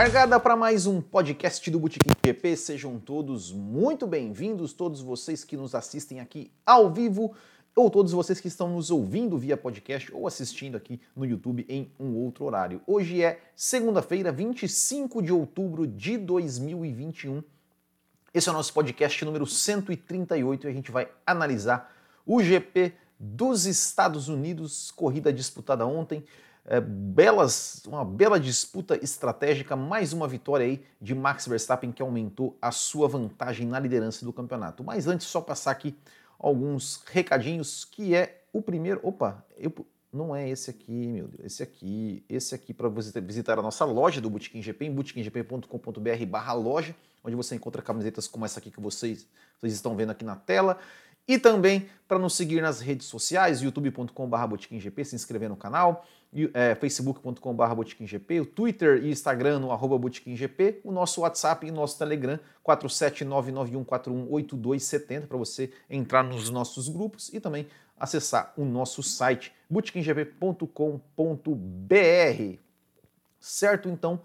Largada 0.00 0.38
para 0.38 0.54
mais 0.54 0.86
um 0.86 1.00
podcast 1.00 1.68
do 1.72 1.80
Botequim 1.80 2.12
GP. 2.24 2.56
Sejam 2.56 3.00
todos 3.00 3.50
muito 3.50 4.06
bem-vindos, 4.06 4.72
todos 4.72 5.00
vocês 5.00 5.42
que 5.42 5.56
nos 5.56 5.74
assistem 5.74 6.20
aqui 6.20 6.52
ao 6.64 6.88
vivo 6.88 7.34
ou 7.74 7.90
todos 7.90 8.12
vocês 8.12 8.38
que 8.38 8.46
estão 8.46 8.68
nos 8.68 8.92
ouvindo 8.92 9.36
via 9.36 9.56
podcast 9.56 10.14
ou 10.14 10.28
assistindo 10.28 10.76
aqui 10.76 11.00
no 11.16 11.26
YouTube 11.26 11.66
em 11.68 11.90
um 11.98 12.14
outro 12.14 12.44
horário. 12.44 12.80
Hoje 12.86 13.24
é 13.24 13.40
segunda-feira, 13.56 14.30
25 14.30 15.20
de 15.20 15.32
outubro 15.32 15.84
de 15.84 16.16
2021. 16.16 17.42
Esse 18.32 18.48
é 18.48 18.52
o 18.52 18.54
nosso 18.54 18.72
podcast 18.72 19.24
número 19.24 19.48
138 19.48 20.64
e 20.64 20.70
a 20.70 20.72
gente 20.72 20.92
vai 20.92 21.08
analisar 21.26 21.92
o 22.24 22.40
GP 22.40 22.92
dos 23.18 23.66
Estados 23.66 24.28
Unidos, 24.28 24.92
corrida 24.92 25.32
disputada 25.32 25.84
ontem. 25.84 26.22
É, 26.70 26.82
belas, 26.82 27.82
uma 27.86 28.04
bela 28.04 28.38
disputa 28.38 29.02
estratégica, 29.02 29.74
mais 29.74 30.12
uma 30.12 30.28
vitória 30.28 30.66
aí 30.66 30.84
de 31.00 31.14
Max 31.14 31.48
Verstappen 31.48 31.90
que 31.90 32.02
aumentou 32.02 32.58
a 32.60 32.70
sua 32.70 33.08
vantagem 33.08 33.66
na 33.66 33.78
liderança 33.78 34.22
do 34.22 34.34
campeonato. 34.34 34.84
Mas 34.84 35.06
antes, 35.06 35.26
só 35.28 35.40
passar 35.40 35.70
aqui 35.70 35.96
alguns 36.38 37.02
recadinhos, 37.06 37.86
que 37.86 38.14
é 38.14 38.42
o 38.52 38.60
primeiro. 38.60 39.00
Opa, 39.02 39.42
eu, 39.56 39.72
não 40.12 40.36
é 40.36 40.46
esse 40.46 40.68
aqui, 40.68 40.92
meu 40.92 41.26
Deus, 41.28 41.42
esse 41.42 41.62
aqui, 41.62 42.22
esse 42.28 42.54
aqui 42.54 42.74
para 42.74 42.90
você 42.90 43.18
visitar 43.18 43.58
a 43.58 43.62
nossa 43.62 43.86
loja 43.86 44.20
do 44.20 44.28
Bootkin 44.28 44.60
GP 44.60 44.84
em 44.84 44.92
bootkinggp.com.br/barra 44.92 46.52
loja, 46.52 46.94
onde 47.24 47.34
você 47.34 47.54
encontra 47.54 47.80
camisetas 47.80 48.28
como 48.28 48.44
essa 48.44 48.60
aqui 48.60 48.70
que 48.70 48.80
vocês, 48.80 49.26
vocês 49.58 49.72
estão 49.72 49.96
vendo 49.96 50.10
aqui 50.10 50.24
na 50.24 50.36
tela. 50.36 50.78
E 51.26 51.38
também 51.38 51.88
para 52.06 52.18
nos 52.18 52.34
seguir 52.34 52.62
nas 52.62 52.80
redes 52.80 53.06
sociais, 53.06 53.60
youtube.com.br 53.60 55.04
se 55.04 55.14
inscrever 55.14 55.50
no 55.50 55.56
canal, 55.56 56.06
é, 56.52 56.74
facebook.com.br 56.74 57.74
o 58.40 58.46
Twitter 58.46 59.02
e 59.02 59.10
Instagram 59.10 59.60
no 59.60 59.72
arroba 59.72 59.98
o 60.84 60.92
nosso 60.92 61.22
WhatsApp 61.22 61.66
e 61.66 61.70
nosso 61.70 61.96
Telegram 61.98 62.38
47991418270 62.66 65.26
para 65.26 65.38
você 65.38 65.72
entrar 65.88 66.22
nos 66.22 66.50
nossos 66.50 66.86
grupos 66.88 67.32
e 67.32 67.40
também 67.40 67.66
acessar 67.98 68.52
o 68.56 68.64
nosso 68.64 69.02
site 69.02 69.52
botiquimgp.com.br. 69.68 72.58
Certo? 73.40 73.88
Então, 73.88 74.20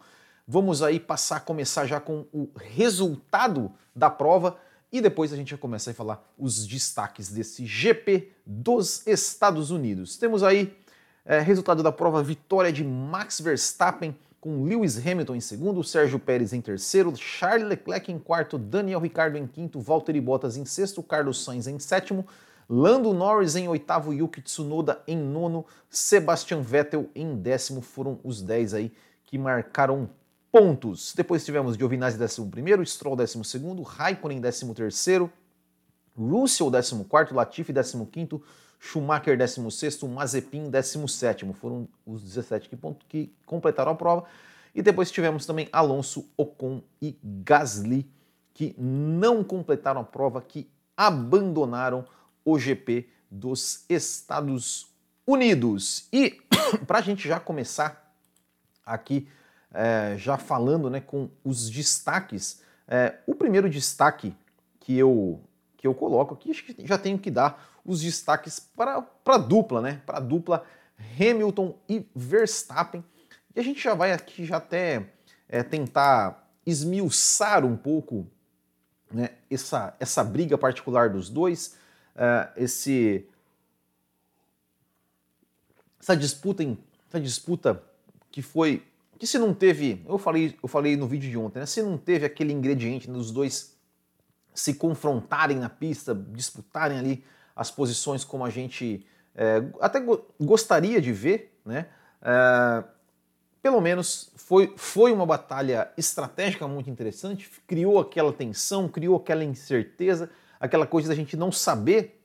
vamos 0.48 0.84
aí 0.84 1.00
passar 1.00 1.38
a 1.38 1.40
começar 1.40 1.86
já 1.86 2.00
com 2.00 2.26
o 2.34 2.50
resultado 2.56 3.72
da 3.96 4.10
prova 4.10 4.58
e 4.92 5.02
depois 5.02 5.34
a 5.34 5.36
gente 5.36 5.52
já 5.52 5.58
começa 5.58 5.90
a 5.90 5.94
falar 5.94 6.24
os 6.38 6.68
destaques 6.68 7.30
desse 7.30 7.66
GP 7.66 8.32
dos 8.46 9.06
Estados 9.08 9.72
Unidos. 9.72 10.18
Temos 10.18 10.44
aí 10.44 10.78
é, 11.26 11.40
resultado 11.40 11.82
da 11.84 11.92
prova: 11.92 12.24
vitória 12.24 12.72
de 12.72 12.84
Max 12.84 13.40
Verstappen 13.40 14.16
com 14.44 14.66
Lewis 14.66 14.98
Hamilton 14.98 15.36
em 15.36 15.40
segundo, 15.40 15.82
Sérgio 15.86 16.20
Pérez 16.20 16.52
em 16.52 16.60
terceiro, 16.60 17.16
Charles 17.16 17.66
Leclerc 17.66 18.12
em 18.12 18.20
quarto, 18.20 18.58
Daniel 18.58 19.00
Ricciardo 19.00 19.38
em 19.38 19.48
quinto, 19.48 19.80
Valtteri 19.80 20.20
Bottas 20.20 20.58
em 20.58 20.66
sexto, 20.66 21.02
Carlos 21.02 21.46
Sainz 21.46 21.66
em 21.66 21.80
sétimo, 21.80 22.28
Lando 22.70 23.14
Norris 23.14 23.56
em 23.56 23.70
oitavo, 23.70 24.14
Yuki 24.14 24.42
Tsunoda 24.42 25.02
em 25.08 25.16
nono, 25.16 25.66
Sebastian 25.90 26.62
Vettel 26.62 27.10
em 27.16 27.38
décimo. 27.38 27.82
Foram 27.82 28.20
os 28.22 28.42
dez 28.42 28.74
aí 28.74 28.92
que 29.24 29.38
marcaram 29.38 30.10
pontos. 30.52 31.14
Depois 31.16 31.46
tivemos 31.46 31.78
Giovinazzi 31.78 32.22
11, 32.22 32.86
Stroll 32.86 33.16
12, 33.16 33.40
Raikkonen 33.86 34.42
13, 34.42 35.30
Russell 36.18 36.70
14, 36.70 37.34
Latifi 37.34 37.74
15, 37.74 38.42
Schumacher 38.84 39.38
16, 39.38 40.04
Mazepin 40.04 40.70
17. 40.70 41.54
Foram 41.54 41.88
os 42.06 42.22
17 42.22 42.68
que, 42.68 42.78
que 43.08 43.34
completaram 43.46 43.94
a 43.94 43.96
prova. 43.96 44.26
E 44.76 44.82
depois 44.82 45.10
tivemos 45.10 45.46
também 45.46 45.70
Alonso, 45.72 46.30
Ocon 46.36 46.82
e 47.02 47.18
Gasly, 47.24 48.06
que 48.54 48.76
não 48.78 49.42
completaram 49.42 50.02
a 50.02 50.04
prova, 50.04 50.42
que 50.42 50.70
abandonaram 50.98 52.06
o 52.44 52.60
GP 52.60 53.08
dos 53.32 53.86
Estados 53.88 54.88
Unidos. 55.26 56.10
E 56.12 56.42
para 56.86 57.00
a 57.00 57.02
gente 57.02 57.26
já 57.26 57.40
começar 57.40 58.14
aqui 58.86 59.30
é, 59.74 60.16
já 60.18 60.38
falando 60.38 60.90
né, 60.90 61.00
com 61.00 61.30
os 61.42 61.70
destaques. 61.70 62.62
É, 62.86 63.16
o 63.26 63.34
primeiro 63.34 63.70
destaque 63.70 64.36
que 64.82 64.98
eu, 64.98 65.40
que 65.84 65.88
eu 65.88 65.94
coloco 65.94 66.34
aqui, 66.34 66.50
acho 66.50 66.64
que 66.64 66.88
já 66.88 66.98
tenho 66.98 67.20
que 67.20 67.30
dar 67.30 67.82
os 67.84 68.02
destaques 68.02 68.58
para 68.58 69.06
a 69.26 69.38
dupla, 69.38 69.82
né? 69.82 70.02
Para 70.06 70.20
a 70.20 70.22
dupla 70.22 70.66
Hamilton 71.20 71.78
e 71.90 72.08
Verstappen. 72.16 73.04
E 73.54 73.60
a 73.60 73.64
gente 73.64 73.84
já 73.84 73.94
vai 73.94 74.14
aqui 74.14 74.46
já 74.46 74.56
até 74.56 75.10
é, 75.50 75.62
tentar 75.62 76.50
esmiuçar 76.66 77.66
um 77.66 77.76
pouco 77.76 78.26
né, 79.12 79.32
essa, 79.52 79.94
essa 80.00 80.24
briga 80.24 80.58
particular 80.58 81.10
dos 81.10 81.30
dois, 81.30 81.76
uh, 82.16 82.50
esse, 82.56 83.28
essa 86.00 86.16
disputa, 86.16 86.64
essa 87.10 87.20
disputa 87.20 87.84
que 88.32 88.42
foi 88.42 88.82
que 89.20 89.28
se 89.28 89.38
não 89.38 89.54
teve, 89.54 90.02
eu 90.08 90.18
falei, 90.18 90.58
eu 90.64 90.68
falei 90.70 90.96
no 90.96 91.08
vídeo 91.08 91.30
de 91.30 91.38
ontem, 91.38 91.60
né, 91.60 91.66
se 91.66 91.84
não 91.84 91.98
teve 91.98 92.26
aquele 92.26 92.54
ingrediente 92.54 93.10
dos 93.10 93.32
dois 93.32 93.73
se 94.54 94.76
confrontarem 94.76 95.58
na 95.58 95.70
pista, 95.70 96.14
disputarem 96.14 97.00
ali 97.00 97.24
as 97.56 97.72
posições 97.72 98.24
como 98.24 98.46
a 98.46 98.50
gente 98.50 99.06
é, 99.36 99.64
até 99.82 100.00
go 100.00 100.26
gostaria 100.40 101.02
de 101.02 101.12
ver, 101.12 101.58
né? 101.66 101.88
É, 102.22 102.84
pelo 103.62 103.80
menos 103.80 104.32
foi, 104.36 104.74
foi 104.76 105.12
uma 105.14 105.26
batalha 105.26 105.90
estratégica 105.98 106.68
muito 106.68 106.90
interessante, 106.90 107.50
criou 107.66 108.00
aquela 108.00 108.34
tensão, 108.34 108.90
criou 108.90 109.16
aquela 109.16 109.44
incerteza, 109.44 110.30
aquela 110.60 110.86
coisa 110.86 111.08
da 111.08 111.16
gente 111.16 111.38
não 111.38 111.52
saber 111.52 112.22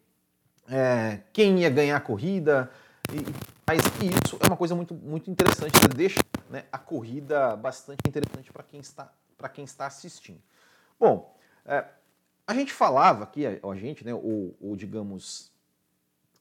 é, 0.69 1.21
quem 1.33 1.61
ia 1.61 1.71
ganhar 1.71 1.97
a 1.97 2.00
corrida, 2.00 2.71
e, 3.12 3.25
mas 3.67 3.81
isso 4.03 4.37
é 4.43 4.47
uma 4.47 4.56
coisa 4.56 4.75
muito, 4.75 4.94
muito 4.94 5.31
interessante, 5.31 5.78
deixa 5.94 6.21
né, 6.50 6.65
a 6.72 6.78
corrida 6.78 7.55
bastante 7.56 8.00
interessante 8.06 8.53
para 8.53 8.65
quem, 8.65 8.81
está, 8.81 9.12
quem 9.55 9.65
está 9.65 9.87
assistindo. 9.87 10.41
Bom, 10.99 11.37
é, 11.65 11.84
a 12.49 12.55
gente 12.55 12.73
falava 12.73 13.25
aqui, 13.25 13.45
a, 13.47 13.75
gente, 13.75 14.03
né, 14.03 14.15
ou, 14.15 14.57
ou 14.59 14.75
digamos, 14.75 15.53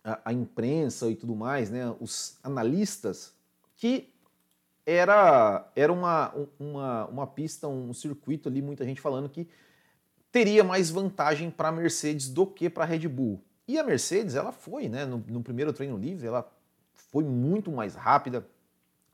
a, 0.01 0.21
a, 0.23 0.33
imprensa 0.33 1.11
e 1.11 1.15
tudo 1.17 1.35
mais, 1.35 1.69
né, 1.69 1.93
os 1.99 2.39
analistas, 2.41 3.33
que 3.75 4.09
era, 4.85 5.69
era 5.75 5.91
uma, 5.91 6.33
uma, 6.57 7.05
uma 7.07 7.27
pista, 7.27 7.67
um 7.67 7.93
circuito 7.93 8.47
ali, 8.47 8.61
muita 8.61 8.85
gente 8.85 9.01
falando 9.01 9.27
que 9.27 9.49
teria 10.31 10.63
mais 10.63 10.89
vantagem 10.89 11.51
para 11.51 11.67
a 11.67 11.73
Mercedes 11.73 12.29
do 12.29 12.47
que 12.47 12.69
para 12.69 12.85
a 12.85 12.87
Red 12.87 13.05
Bull. 13.09 13.43
E 13.67 13.77
a 13.77 13.83
Mercedes, 13.83 14.35
ela 14.35 14.53
foi, 14.53 14.87
né, 14.87 15.05
no, 15.05 15.17
no 15.27 15.43
primeiro 15.43 15.73
treino 15.73 15.97
livre, 15.97 16.25
ela 16.25 16.49
foi 16.93 17.25
muito 17.25 17.69
mais 17.69 17.95
rápida, 17.95 18.47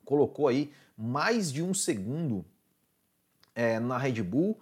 colocou 0.05 0.47
aí 0.47 0.71
mais 0.95 1.51
de 1.51 1.63
um 1.63 1.73
segundo 1.73 2.45
é, 3.55 3.79
na 3.79 3.97
Red 3.97 4.21
Bull 4.21 4.59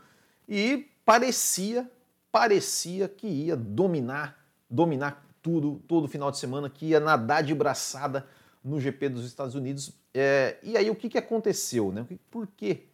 e 0.48 0.90
parecia, 1.04 1.92
parecia 2.32 3.08
que 3.08 3.28
ia 3.28 3.56
dominar, 3.56 4.38
dominar 4.70 5.28
tudo, 5.42 5.82
todo 5.88 6.08
final 6.08 6.32
de 6.32 6.38
semana, 6.38 6.70
que 6.70 6.88
ia 6.88 7.00
nadar 7.00 7.44
de 7.44 7.54
braçada 7.54 8.28
no 8.64 8.80
GP 8.80 9.10
dos 9.10 9.26
Estados 9.26 9.56
Unidos. 9.56 9.94
É, 10.14 10.58
e 10.64 10.78
aí 10.78 10.90
o 10.90 10.96
que, 10.96 11.10
que 11.10 11.18
aconteceu? 11.18 11.92
Né? 11.92 12.06
Por 12.30 12.48
que, 12.48 12.88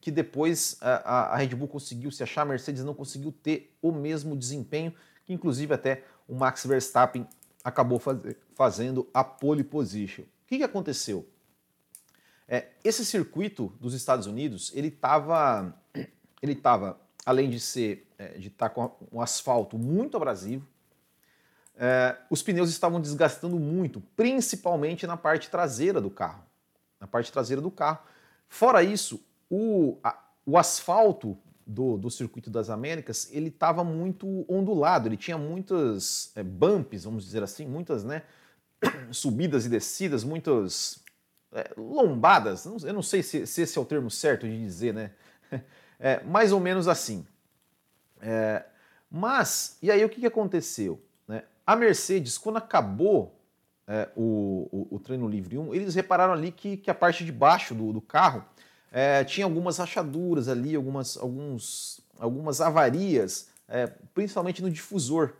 que, 0.00 0.10
depois 0.10 0.78
a, 0.80 1.32
a, 1.32 1.36
Red 1.36 1.48
Bull 1.48 1.68
conseguiu 1.68 2.10
se 2.10 2.22
achar, 2.22 2.42
a 2.42 2.46
Mercedes 2.46 2.82
não 2.82 2.94
conseguiu 2.94 3.30
ter 3.30 3.76
o 3.80 3.92
mesmo 3.92 4.36
desempenho, 4.36 4.92
que 5.24 5.32
inclusive 5.32 5.72
até 5.74 6.02
o 6.26 6.34
Max 6.34 6.64
Verstappen 6.64 7.26
acabou 7.62 7.98
faz, 7.98 8.18
fazendo 8.54 9.08
a 9.12 9.22
pole 9.22 9.62
position. 9.62 10.22
O 10.22 10.46
que, 10.46 10.58
que 10.58 10.64
aconteceu? 10.64 11.28
É, 12.48 12.68
esse 12.84 13.04
circuito 13.04 13.72
dos 13.80 13.92
Estados 13.92 14.26
Unidos, 14.26 14.72
ele 14.74 14.88
estava, 14.88 15.74
ele 16.40 16.54
tava, 16.54 16.98
além 17.26 17.50
de 17.50 17.58
ser, 17.58 18.08
é, 18.16 18.38
de 18.38 18.46
estar 18.46 18.68
tá 18.68 18.74
com 18.74 18.90
um 19.12 19.20
asfalto 19.20 19.76
muito 19.76 20.16
abrasivo, 20.16 20.66
é, 21.76 22.16
os 22.30 22.40
pneus 22.42 22.70
estavam 22.70 23.00
desgastando 23.00 23.58
muito, 23.58 24.00
principalmente 24.16 25.06
na 25.06 25.16
parte 25.16 25.50
traseira 25.50 26.00
do 26.00 26.08
carro. 26.08 26.44
Na 27.00 27.06
parte 27.06 27.30
traseira 27.32 27.60
do 27.60 27.70
carro. 27.70 27.98
Fora 28.48 28.82
isso, 28.82 29.20
o, 29.50 29.98
a, 30.02 30.18
o 30.46 30.56
asfalto 30.56 31.36
do, 31.66 31.98
do 31.98 32.08
circuito 32.10 32.48
das 32.48 32.70
Américas, 32.70 33.28
ele 33.32 33.48
estava 33.48 33.82
muito 33.82 34.46
ondulado, 34.48 35.08
ele 35.08 35.16
tinha 35.16 35.36
muitas 35.36 36.30
é, 36.36 36.44
bumps, 36.44 37.04
vamos 37.04 37.24
dizer 37.24 37.42
assim, 37.42 37.66
muitas 37.66 38.04
né, 38.04 38.22
subidas 39.10 39.66
e 39.66 39.68
descidas, 39.68 40.22
muitas 40.22 41.02
é, 41.52 41.72
lombadas, 41.76 42.64
eu 42.84 42.94
não 42.94 43.02
sei 43.02 43.22
se, 43.22 43.46
se, 43.46 43.62
esse 43.62 43.76
é 43.76 43.80
o 43.80 43.84
termo 43.84 44.10
certo 44.10 44.46
de 44.46 44.58
dizer, 44.58 44.94
né? 44.94 45.10
É, 45.98 46.22
mais 46.24 46.52
ou 46.52 46.60
menos 46.60 46.88
assim. 46.88 47.26
É, 48.20 48.64
mas, 49.10 49.78
e 49.82 49.90
aí 49.90 50.04
o 50.04 50.08
que, 50.08 50.20
que 50.20 50.26
aconteceu? 50.26 51.00
Né? 51.26 51.42
A 51.66 51.76
Mercedes, 51.76 52.36
quando 52.36 52.56
acabou 52.56 53.38
é, 53.86 54.08
o, 54.16 54.68
o, 54.72 54.96
o, 54.96 54.98
treino 54.98 55.28
livre 55.28 55.56
1, 55.56 55.74
eles 55.74 55.94
repararam 55.94 56.32
ali 56.32 56.50
que, 56.50 56.76
que 56.76 56.90
a 56.90 56.94
parte 56.94 57.24
de 57.24 57.32
baixo 57.32 57.74
do, 57.74 57.92
do 57.92 58.00
carro 58.00 58.44
é, 58.90 59.22
tinha 59.24 59.44
algumas 59.44 59.78
rachaduras 59.78 60.48
ali, 60.48 60.74
algumas, 60.74 61.16
alguns, 61.16 62.00
algumas 62.18 62.60
avarias, 62.60 63.48
é, 63.68 63.86
principalmente 64.12 64.62
no 64.62 64.70
difusor, 64.70 65.34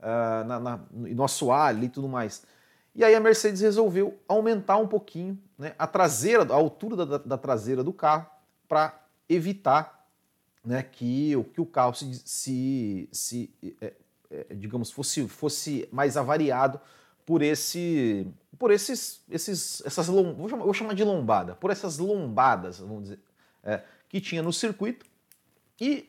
uh, 0.00 0.44
na, 0.46 0.60
na, 0.60 0.80
no 0.90 1.24
assoalho 1.24 1.84
e 1.84 1.88
tudo 1.88 2.08
mais. 2.08 2.42
E 2.94 3.04
aí 3.04 3.14
a 3.14 3.20
Mercedes 3.20 3.60
resolveu 3.60 4.18
aumentar 4.26 4.76
um 4.76 4.86
pouquinho 4.86 5.38
né, 5.58 5.74
a 5.78 5.86
traseira, 5.86 6.42
a 6.50 6.54
altura 6.56 7.06
da, 7.06 7.18
da 7.18 7.38
traseira 7.38 7.82
do 7.84 7.92
carro 7.92 8.26
para 8.68 8.98
evitar 9.28 10.06
né, 10.64 10.82
que, 10.82 11.32
que 11.54 11.60
o 11.60 11.66
carro 11.66 11.94
se, 11.94 12.14
se, 12.24 13.08
se 13.12 13.50
é, 13.80 13.92
é, 14.30 14.54
digamos, 14.54 14.90
fosse, 14.90 15.26
fosse 15.28 15.88
mais 15.90 16.16
avariado 16.16 16.80
por 17.24 17.42
esse 17.42 18.26
por 18.58 18.70
esses 18.70 19.22
esses 19.30 19.82
essas 19.84 20.06
vou 20.06 20.48
chamar, 20.48 20.64
vou 20.64 20.74
chamar 20.74 20.94
de 20.94 21.04
lombada 21.04 21.54
por 21.54 21.70
essas 21.70 21.98
lombadas 21.98 22.78
vamos 22.80 23.04
dizer 23.04 23.20
é, 23.62 23.82
que 24.08 24.20
tinha 24.20 24.42
no 24.42 24.52
circuito. 24.52 25.06
E 25.80 26.08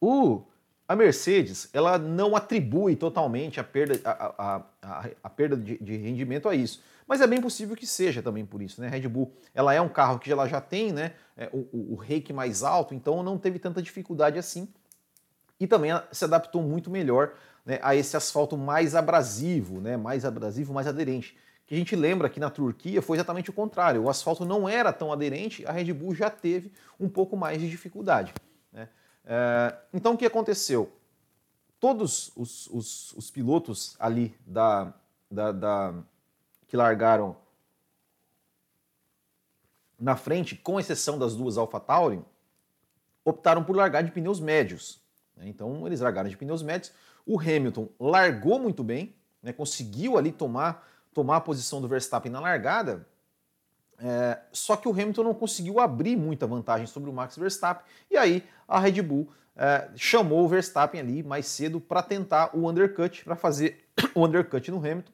o 0.00 0.42
a 0.86 0.94
Mercedes 0.94 1.68
ela 1.72 1.98
não 1.98 2.36
atribui 2.36 2.94
totalmente 2.94 3.58
a 3.58 3.64
perda 3.64 4.00
a, 4.04 4.12
a, 4.12 4.62
a, 4.82 5.10
a 5.22 5.30
perda 5.30 5.56
de, 5.56 5.78
de, 5.78 5.96
rendimento 5.96 6.48
a 6.48 6.54
isso 6.54 6.82
mas 7.06 7.20
é 7.20 7.26
bem 7.26 7.40
possível 7.40 7.76
que 7.76 7.86
seja 7.86 8.22
também 8.22 8.44
por 8.44 8.62
isso 8.62 8.80
né 8.80 8.88
Red 8.88 9.08
Bull 9.08 9.32
ela 9.54 9.72
é 9.74 9.80
um 9.80 9.88
carro 9.88 10.18
que 10.18 10.30
ela 10.30 10.46
já 10.46 10.60
tem 10.60 10.92
né 10.92 11.12
é, 11.36 11.48
o, 11.52 11.68
o, 11.72 11.92
o 11.92 11.94
rake 11.96 12.32
mais 12.32 12.62
alto 12.62 12.94
então 12.94 13.22
não 13.22 13.38
teve 13.38 13.58
tanta 13.58 13.82
dificuldade 13.82 14.38
assim 14.38 14.68
e 15.58 15.66
também 15.66 15.92
se 16.12 16.24
adaptou 16.24 16.62
muito 16.62 16.90
melhor 16.90 17.34
né, 17.64 17.78
a 17.82 17.94
esse 17.94 18.16
asfalto 18.16 18.56
mais 18.56 18.94
abrasivo, 18.94 19.80
né, 19.80 19.96
mais 19.96 20.24
abrasivo, 20.24 20.74
mais 20.74 20.86
aderente. 20.86 21.36
Que 21.66 21.74
a 21.74 21.78
gente 21.78 21.96
lembra 21.96 22.28
que 22.28 22.38
na 22.38 22.50
Turquia 22.50 23.00
foi 23.00 23.16
exatamente 23.16 23.48
o 23.48 23.52
contrário. 23.52 24.02
O 24.02 24.10
asfalto 24.10 24.44
não 24.44 24.68
era 24.68 24.92
tão 24.92 25.12
aderente, 25.12 25.64
a 25.66 25.72
Red 25.72 25.92
Bull 25.92 26.14
já 26.14 26.28
teve 26.28 26.70
um 27.00 27.08
pouco 27.08 27.36
mais 27.36 27.60
de 27.60 27.70
dificuldade. 27.70 28.34
Né? 28.70 28.88
É, 29.24 29.74
então 29.92 30.12
o 30.12 30.16
que 30.16 30.26
aconteceu? 30.26 30.92
Todos 31.80 32.32
os, 32.36 32.66
os, 32.66 33.12
os 33.12 33.30
pilotos 33.30 33.96
ali 33.98 34.34
da, 34.46 34.92
da, 35.30 35.52
da, 35.52 35.94
que 36.74 36.76
largaram 36.76 37.36
na 39.96 40.16
frente, 40.16 40.56
com 40.56 40.80
exceção 40.80 41.16
das 41.16 41.36
duas 41.36 41.56
AlphaTauri, 41.56 42.20
optaram 43.24 43.62
por 43.62 43.76
largar 43.76 44.02
de 44.02 44.10
pneus 44.10 44.40
médios. 44.40 45.00
Né? 45.36 45.46
Então 45.46 45.86
eles 45.86 46.00
largaram 46.00 46.28
de 46.28 46.36
pneus 46.36 46.64
médios. 46.64 46.92
O 47.24 47.38
Hamilton 47.38 47.88
largou 48.00 48.58
muito 48.58 48.82
bem, 48.82 49.14
né, 49.40 49.52
conseguiu 49.52 50.18
ali 50.18 50.32
tomar, 50.32 50.84
tomar 51.12 51.36
a 51.36 51.40
posição 51.40 51.80
do 51.80 51.86
Verstappen 51.86 52.32
na 52.32 52.40
largada, 52.40 53.06
é, 53.96 54.40
só 54.50 54.76
que 54.76 54.88
o 54.88 54.90
Hamilton 54.90 55.22
não 55.22 55.34
conseguiu 55.34 55.78
abrir 55.78 56.16
muita 56.16 56.44
vantagem 56.44 56.88
sobre 56.88 57.08
o 57.08 57.12
Max 57.12 57.36
Verstappen, 57.36 57.86
e 58.10 58.16
aí 58.16 58.42
a 58.66 58.80
Red 58.80 59.00
Bull 59.00 59.30
é, 59.54 59.90
chamou 59.94 60.44
o 60.44 60.48
Verstappen 60.48 61.00
ali 61.00 61.22
mais 61.22 61.46
cedo 61.46 61.80
para 61.80 62.02
tentar 62.02 62.50
o 62.52 62.68
undercut, 62.68 63.24
para 63.24 63.36
fazer 63.36 63.88
o 64.12 64.24
undercut 64.26 64.68
no 64.72 64.78
Hamilton, 64.78 65.12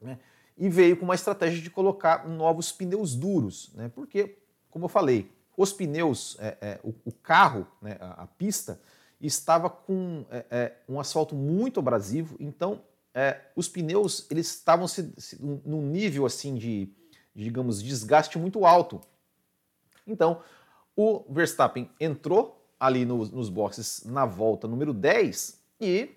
né, 0.00 0.18
e 0.56 0.68
veio 0.68 0.96
com 0.96 1.04
uma 1.04 1.14
estratégia 1.14 1.60
de 1.62 1.70
colocar 1.70 2.28
novos 2.28 2.70
pneus 2.72 3.14
duros, 3.14 3.72
né, 3.74 3.90
porque, 3.94 4.38
como 4.70 4.84
eu 4.84 4.88
falei, 4.88 5.30
os 5.56 5.72
pneus, 5.72 6.36
é, 6.40 6.56
é 6.60 6.80
o, 6.82 6.94
o, 7.04 7.12
carro, 7.12 7.66
né, 7.80 7.96
a, 8.00 8.22
a 8.22 8.26
pista, 8.26 8.80
estava 9.20 9.70
com 9.70 10.24
é, 10.30 10.44
é, 10.50 10.76
um 10.88 10.98
asfalto 10.98 11.34
muito 11.34 11.78
abrasivo, 11.78 12.36
então 12.40 12.82
é, 13.14 13.40
os 13.54 13.68
pneus 13.68 14.26
eles 14.30 14.48
estavam 14.48 14.88
se, 14.88 15.12
se, 15.16 15.38
num 15.40 15.82
nível 15.82 16.26
assim 16.26 16.54
de, 16.54 16.88
digamos, 17.34 17.82
desgaste 17.82 18.38
muito 18.38 18.64
alto. 18.64 19.00
Então, 20.06 20.42
o 20.96 21.24
Verstappen 21.32 21.88
entrou 22.00 22.62
ali 22.78 23.04
no, 23.04 23.24
nos 23.26 23.48
boxes 23.48 24.02
na 24.04 24.26
volta 24.26 24.66
número 24.66 24.92
10 24.92 25.60
e 25.80 26.10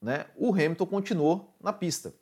né, 0.00 0.26
o 0.36 0.52
Hamilton 0.52 0.86
continuou 0.86 1.54
na 1.60 1.72
pista. 1.72 2.14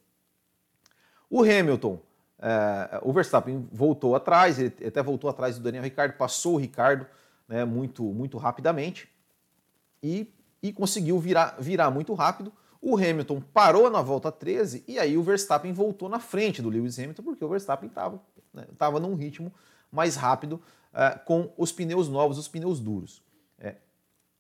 O 1.33 1.41
Hamilton, 1.41 1.99
é, 2.39 3.01
o 3.01 3.11
Verstappen 3.11 3.67
voltou 3.73 4.15
atrás, 4.15 4.59
ele 4.59 4.71
até 4.87 5.03
voltou 5.03 5.31
atrás 5.31 5.57
do 5.57 5.63
Daniel 5.63 5.83
Ricciardo, 5.83 6.15
passou 6.19 6.57
o 6.57 6.59
Ricardo 6.59 7.07
né, 7.49 7.65
muito, 7.65 8.03
muito 8.03 8.37
rapidamente 8.37 9.09
e, 10.03 10.31
e 10.63 10.75
conseguiu 10.75 11.19
virar, 11.19 11.57
virar 11.59 11.91
muito 11.91 12.13
rápido. 12.13 12.53
O 12.83 12.99
Hamilton 12.99 13.41
parou 13.41 13.89
na 13.89 14.03
volta 14.03 14.31
13 14.31 14.85
e 14.87 14.99
aí 14.99 15.17
o 15.17 15.23
Verstappen 15.23 15.73
voltou 15.73 16.07
na 16.07 16.21
frente 16.21 16.61
do 16.61 16.69
Lewis 16.69 16.99
Hamilton, 16.99 17.23
porque 17.23 17.43
o 17.43 17.49
Verstappen 17.49 17.89
estava 17.89 18.21
né, 18.53 18.67
tava 18.77 19.01
num 19.01 19.15
ritmo 19.15 19.51
mais 19.91 20.17
rápido 20.17 20.61
uh, 20.93 21.19
com 21.25 21.51
os 21.57 21.73
pneus 21.73 22.11
novos, 22.11 22.37
os 22.37 22.47
pneus 22.47 22.79
duros. 22.79 23.23
É. 23.59 23.77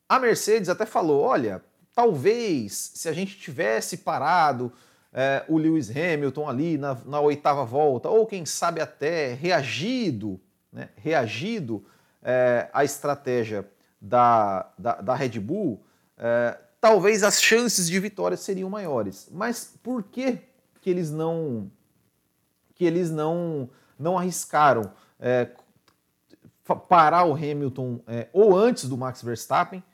A 0.06 0.18
Mercedes 0.18 0.68
até 0.68 0.84
falou: 0.84 1.22
olha, 1.22 1.64
talvez 1.94 2.92
se 2.94 3.08
a 3.08 3.14
gente 3.14 3.38
tivesse 3.38 3.96
parado 3.96 4.70
é, 5.12 5.44
o 5.46 5.58
Lewis 5.58 5.90
Hamilton 5.90 6.48
ali 6.48 6.78
na, 6.78 6.94
na, 7.04 7.20
oitava 7.20 7.64
volta, 7.64 8.08
ou 8.08 8.26
quem 8.26 8.46
sabe 8.46 8.80
até 8.80 9.34
reagido, 9.34 10.40
né, 10.72 10.88
reagido 10.96 11.84
é, 12.22 12.70
à 12.72 12.82
estratégia 12.82 13.68
da, 14.00 14.70
da, 14.78 14.94
da 15.00 15.14
Red 15.14 15.38
Bull, 15.38 15.84
é, 16.16 16.58
talvez 16.80 17.22
as 17.22 17.42
chances 17.42 17.88
de 17.88 18.00
vitória 18.00 18.36
seriam 18.36 18.70
maiores. 18.70 19.28
Mas 19.30 19.78
por 19.82 20.02
que, 20.02 20.38
que 20.80 20.88
eles 20.88 21.10
não 21.10 21.70
que 22.74 22.84
eles 22.86 23.10
não 23.10 23.68
não 23.98 24.18
arriscaram 24.18 24.92
é, 25.20 25.50
parar 26.88 27.24
o 27.24 27.34
Hamilton 27.34 28.00
é, 28.06 28.28
ou 28.32 28.56
antes 28.56 28.88
do 28.88 28.96
Max 28.96 29.22
Verstappen 29.22 29.84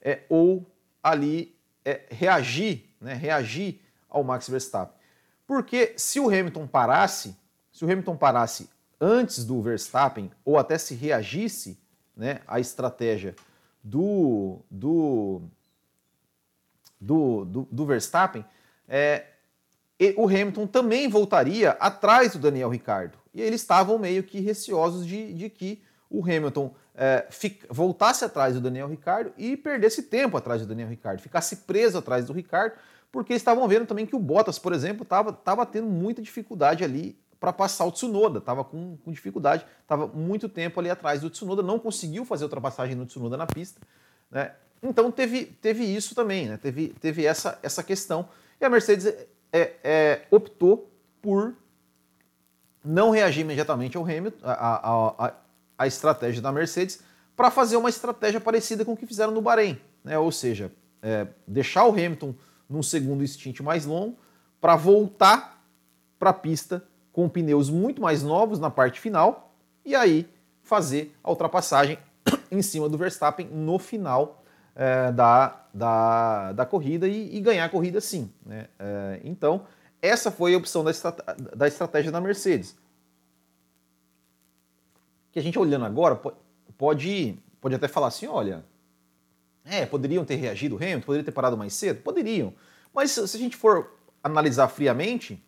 é, 0.00 0.20
ou 0.28 0.64
ali 1.02 1.56
reagir, 2.10 2.94
né, 3.00 3.14
reagir 3.14 3.80
ao 4.10 4.24
Max 4.24 4.48
Verstappen? 4.48 4.94
Porque 5.46 5.94
se 5.96 6.20
o 6.20 6.26
Hamilton 6.26 6.66
parasse, 6.66 7.36
se 7.72 7.84
o 7.84 7.90
Hamilton 7.90 8.16
parasse 8.16 8.68
antes 9.00 9.44
do 9.44 9.62
Verstappen 9.62 10.30
ou 10.44 10.58
até 10.58 10.76
se 10.76 10.94
reagisse 10.94 11.78
né, 12.16 12.40
à 12.46 12.60
estratégia 12.60 13.34
do, 13.82 14.58
do, 14.70 15.42
do, 17.00 17.44
do, 17.44 17.68
do 17.70 17.86
Verstappen, 17.86 18.44
é, 18.86 19.24
o 20.16 20.26
Hamilton 20.26 20.66
também 20.66 21.08
voltaria 21.08 21.70
atrás 21.72 22.32
do 22.32 22.38
Daniel 22.38 22.68
Ricardo. 22.68 23.18
E 23.32 23.40
eles 23.40 23.60
estavam 23.60 23.98
meio 23.98 24.22
que 24.22 24.40
receosos 24.40 25.06
de, 25.06 25.32
de 25.32 25.48
que 25.48 25.82
o 26.08 26.22
Hamilton 26.22 26.74
é, 26.94 27.26
fic, 27.30 27.64
voltasse 27.70 28.24
atrás 28.24 28.54
do 28.54 28.60
Daniel 28.60 28.88
Ricardo 28.88 29.32
e 29.38 29.56
perdesse 29.56 30.02
tempo 30.02 30.36
atrás 30.36 30.60
do 30.60 30.66
Daniel 30.66 30.88
Ricardo, 30.88 31.20
ficasse 31.20 31.56
preso 31.56 31.98
atrás 31.98 32.26
do 32.26 32.32
Ricardo, 32.32 32.74
porque 33.12 33.34
estavam 33.34 33.66
vendo 33.66 33.86
também 33.86 34.06
que 34.06 34.14
o 34.14 34.18
Bottas, 34.18 34.58
por 34.58 34.72
exemplo, 34.72 35.02
estava 35.02 35.66
tendo 35.66 35.88
muita 35.88 36.22
dificuldade 36.22 36.84
ali 36.84 37.18
para 37.40 37.52
passar 37.52 37.86
o 37.86 37.90
Tsunoda, 37.90 38.38
estava 38.38 38.62
com, 38.62 38.98
com, 38.98 39.10
dificuldade, 39.10 39.64
estava 39.80 40.06
muito 40.06 40.48
tempo 40.48 40.78
ali 40.78 40.90
atrás 40.90 41.22
do 41.22 41.30
Tsunoda, 41.30 41.62
não 41.62 41.78
conseguiu 41.78 42.24
fazer 42.24 42.44
ultrapassagem 42.44 42.94
no 42.94 43.06
Tsunoda 43.06 43.36
na 43.36 43.46
pista. 43.46 43.80
Né? 44.30 44.52
Então 44.82 45.10
teve, 45.10 45.46
teve 45.46 45.84
isso 45.84 46.14
também, 46.14 46.48
né? 46.48 46.58
teve, 46.58 46.88
teve 47.00 47.24
essa, 47.24 47.58
essa 47.62 47.82
questão. 47.82 48.28
E 48.60 48.64
a 48.64 48.68
Mercedes 48.68 49.06
é, 49.52 49.72
é, 49.82 50.22
optou 50.30 50.92
por 51.22 51.54
não 52.84 53.10
reagir 53.10 53.40
imediatamente 53.40 53.96
ao 53.96 54.04
Hamilton, 54.04 54.38
a, 54.42 54.52
a, 54.52 55.26
a, 55.26 55.32
a 55.78 55.86
estratégia 55.86 56.42
da 56.42 56.52
Mercedes, 56.52 57.02
para 57.34 57.50
fazer 57.50 57.76
uma 57.76 57.88
estratégia 57.88 58.40
parecida 58.40 58.84
com 58.84 58.92
o 58.92 58.96
que 58.96 59.06
fizeram 59.06 59.32
no 59.32 59.40
Bahrein. 59.40 59.80
Né? 60.04 60.18
Ou 60.18 60.30
seja, 60.30 60.70
é, 61.02 61.26
deixar 61.46 61.86
o 61.86 61.92
Hamilton 61.92 62.34
num 62.70 62.82
segundo 62.82 63.26
stint 63.26 63.60
mais 63.60 63.84
longo 63.84 64.16
para 64.60 64.76
voltar 64.76 65.62
para 66.18 66.30
a 66.30 66.34
pista 66.34 66.84
com 67.12 67.28
pneus 67.28 67.68
muito 67.68 68.00
mais 68.00 68.22
novos 68.22 68.60
na 68.60 68.70
parte 68.70 69.00
final 69.00 69.52
e 69.84 69.94
aí 69.94 70.28
fazer 70.62 71.14
a 71.24 71.30
ultrapassagem 71.30 71.98
em 72.50 72.62
cima 72.62 72.88
do 72.88 72.96
Verstappen 72.96 73.46
no 73.46 73.78
final 73.78 74.40
é, 74.74 75.10
da, 75.12 75.66
da, 75.74 76.52
da 76.52 76.64
corrida 76.64 77.08
e, 77.08 77.36
e, 77.36 77.40
ganhar 77.40 77.64
a 77.64 77.68
corrida 77.68 78.00
sim. 78.00 78.30
Né? 78.46 78.68
É, 78.78 79.20
então, 79.24 79.66
essa 80.00 80.30
foi 80.30 80.54
a 80.54 80.58
opção 80.58 80.84
da, 80.84 80.92
da 81.54 81.68
estratégia 81.68 82.12
da 82.12 82.20
Mercedes. 82.20 82.76
Que 85.32 85.38
a 85.38 85.42
gente 85.42 85.58
olhando 85.58 85.84
agora 85.84 86.18
pode, 86.78 87.38
pode 87.60 87.74
até 87.74 87.88
falar 87.88 88.08
assim: 88.08 88.26
olha, 88.26 88.64
é, 89.64 89.84
poderiam 89.86 90.24
ter 90.24 90.36
reagido 90.36 90.76
o 90.76 90.78
Hamilton, 90.78 91.06
poderiam 91.06 91.24
ter 91.24 91.32
parado 91.32 91.56
mais 91.56 91.74
cedo? 91.74 92.02
Poderiam. 92.02 92.52
Mas 92.94 93.10
se 93.12 93.20
a 93.20 93.38
gente 93.38 93.56
for 93.56 93.98
analisar 94.22 94.68
friamente, 94.68 95.42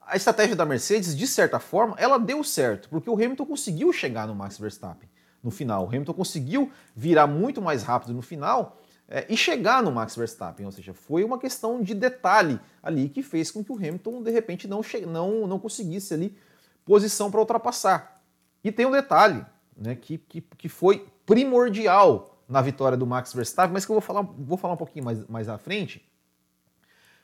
a 0.00 0.16
estratégia 0.16 0.54
da 0.54 0.66
Mercedes, 0.66 1.16
de 1.16 1.26
certa 1.26 1.58
forma, 1.58 1.94
ela 1.98 2.18
deu 2.18 2.42
certo, 2.44 2.88
porque 2.88 3.08
o 3.08 3.14
Hamilton 3.14 3.46
conseguiu 3.46 3.92
chegar 3.92 4.26
no 4.26 4.34
Max 4.34 4.58
Verstappen 4.58 5.08
no 5.42 5.50
final. 5.50 5.84
O 5.84 5.88
Hamilton 5.88 6.12
conseguiu 6.12 6.70
virar 6.94 7.26
muito 7.26 7.60
mais 7.62 7.82
rápido 7.82 8.12
no 8.12 8.22
final 8.22 8.80
é, 9.08 9.26
e 9.28 9.36
chegar 9.36 9.82
no 9.82 9.90
Max 9.90 10.16
Verstappen, 10.16 10.64
ou 10.66 10.72
seja, 10.72 10.94
foi 10.94 11.24
uma 11.24 11.38
questão 11.38 11.82
de 11.82 11.94
detalhe 11.94 12.60
ali 12.82 13.08
que 13.08 13.22
fez 13.22 13.50
com 13.50 13.62
que 13.64 13.72
o 13.72 13.76
Hamilton 13.76 14.22
de 14.22 14.30
repente 14.30 14.68
não, 14.68 14.80
não, 15.06 15.46
não 15.46 15.58
conseguisse 15.58 16.14
ali 16.14 16.36
posição 16.84 17.30
para 17.30 17.40
ultrapassar. 17.40 18.22
E 18.62 18.70
tem 18.70 18.86
um 18.86 18.90
detalhe: 18.90 19.44
né, 19.76 19.94
que, 19.94 20.18
que, 20.18 20.40
que 20.40 20.68
foi 20.68 21.06
primordial 21.26 22.31
na 22.48 22.60
vitória 22.60 22.96
do 22.96 23.06
Max 23.06 23.32
Verstappen, 23.32 23.72
mas 23.72 23.84
que 23.84 23.90
eu 23.90 23.94
vou 23.94 24.00
falar, 24.00 24.22
vou 24.22 24.56
falar 24.56 24.74
um 24.74 24.76
pouquinho 24.76 25.04
mais, 25.04 25.26
mais 25.26 25.48
à 25.48 25.58
frente, 25.58 26.06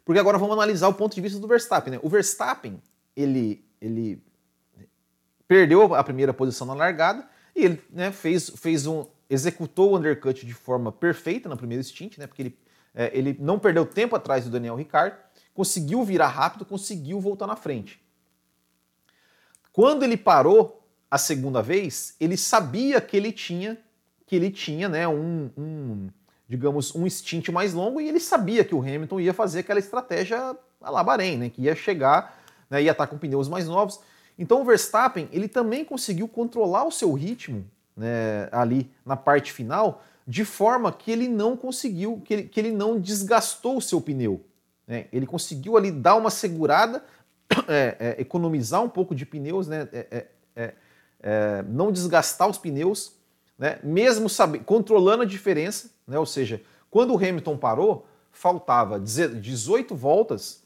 porque 0.05 0.19
agora 0.19 0.39
vamos 0.39 0.55
analisar 0.55 0.89
o 0.89 0.95
ponto 0.95 1.15
de 1.15 1.21
vista 1.21 1.39
do 1.39 1.47
Verstappen. 1.47 1.93
Né? 1.93 2.01
O 2.03 2.09
Verstappen, 2.09 2.83
ele, 3.15 3.63
ele 3.79 4.23
perdeu 5.47 5.95
a 5.95 6.03
primeira 6.03 6.33
posição 6.33 6.67
na 6.67 6.75
largada 6.75 7.29
e 7.55 7.65
ele 7.65 7.83
né, 7.91 8.11
fez, 8.11 8.49
fez 8.49 8.87
um, 8.87 9.07
executou 9.29 9.93
o 9.93 9.99
undercut 9.99 10.47
de 10.47 10.55
forma 10.55 10.91
perfeita 10.91 11.49
na 11.49 11.57
primeira 11.57 11.83
stint, 11.83 12.17
né, 12.17 12.27
porque 12.27 12.43
ele, 12.43 12.59
é, 12.95 13.11
ele 13.13 13.37
não 13.39 13.59
perdeu 13.59 13.85
tempo 13.85 14.17
atrás 14.17 14.45
do 14.45 14.51
Daniel 14.51 14.77
Ricciardo, 14.77 15.17
conseguiu 15.53 16.03
virar 16.05 16.29
rápido, 16.29 16.65
conseguiu 16.65 17.21
voltar 17.21 17.47
na 17.47 17.57
frente. 17.57 18.01
Quando 19.73 20.05
ele 20.05 20.17
parou 20.17 20.89
a 21.11 21.19
segunda 21.19 21.63
vez, 21.63 22.17
ele 22.19 22.37
sabia 22.37 23.01
que 23.01 23.17
ele 23.17 23.33
tinha 23.33 23.79
que 24.29 24.37
ele 24.37 24.51
tinha 24.51 24.89
né, 24.89 25.09
um, 25.09 25.51
um 25.57 26.09
digamos, 26.47 26.95
um 26.95 27.09
stint 27.09 27.49
mais 27.49 27.75
longo 27.75 28.01
e 28.01 28.09
ele 28.09 28.21
sabia 28.21 28.63
que 28.63 28.75
o 28.75 28.81
Hamilton 28.81 29.21
ia 29.21 29.35
fazer 29.35 29.61
aquela 29.61 29.81
estratégia 29.81 30.55
a 30.81 30.91
la 30.91 31.03
Bahrein, 31.03 31.39
né, 31.39 31.49
que 31.49 31.63
ia 31.63 31.75
chegar, 31.75 32.39
né, 32.71 32.83
ia 32.83 32.93
estar 32.93 33.07
com 33.07 33.19
pneus 33.19 33.49
mais 33.49 33.67
novos. 33.67 33.99
Então 34.39 34.61
o 34.61 34.65
Verstappen 34.65 35.29
ele 35.33 35.49
também 35.49 35.85
conseguiu 35.85 36.29
controlar 36.29 36.85
o 36.85 36.93
seu 36.93 37.13
ritmo 37.15 37.65
né, 37.97 38.49
ali 38.53 38.91
na 39.05 39.17
parte 39.17 39.53
final, 39.53 40.05
de 40.27 40.45
forma 40.45 40.93
que 40.93 41.11
ele 41.11 41.27
não 41.27 41.57
conseguiu, 41.57 42.23
que 42.25 42.35
ele, 42.35 42.43
que 42.45 42.61
ele 42.61 42.71
não 42.71 43.01
desgastou 43.01 43.79
o 43.79 43.83
seu 43.83 44.01
pneu. 44.01 44.45
Né? 44.87 45.07
Ele 45.11 45.27
conseguiu 45.27 45.77
ali 45.77 45.91
dar 45.91 46.17
uma 46.17 46.31
segurada, 46.31 47.03
é, 47.67 47.97
é, 47.99 48.21
economizar 48.21 48.83
um 48.83 48.89
pouco 48.89 49.15
de 49.15 49.25
pneus, 49.25 49.67
né? 49.67 49.89
É, 49.91 50.07
é, 50.11 50.27
é, 50.55 50.75
é, 51.21 51.65
não 51.67 51.91
desgastar 51.91 52.49
os 52.49 52.59
pneus, 52.59 53.18
né? 53.59 53.79
mesmo 53.83 54.29
saber, 54.29 54.61
controlando 54.61 55.23
a 55.23 55.27
diferença, 55.27 55.91
né? 56.07 56.19
ou 56.19 56.27
seja, 56.27 56.63
quando 56.91 57.13
o 57.13 57.17
Hamilton 57.17 57.57
parou, 57.57 58.07
faltava 58.31 59.01
18 59.01 59.95
voltas 59.97 60.63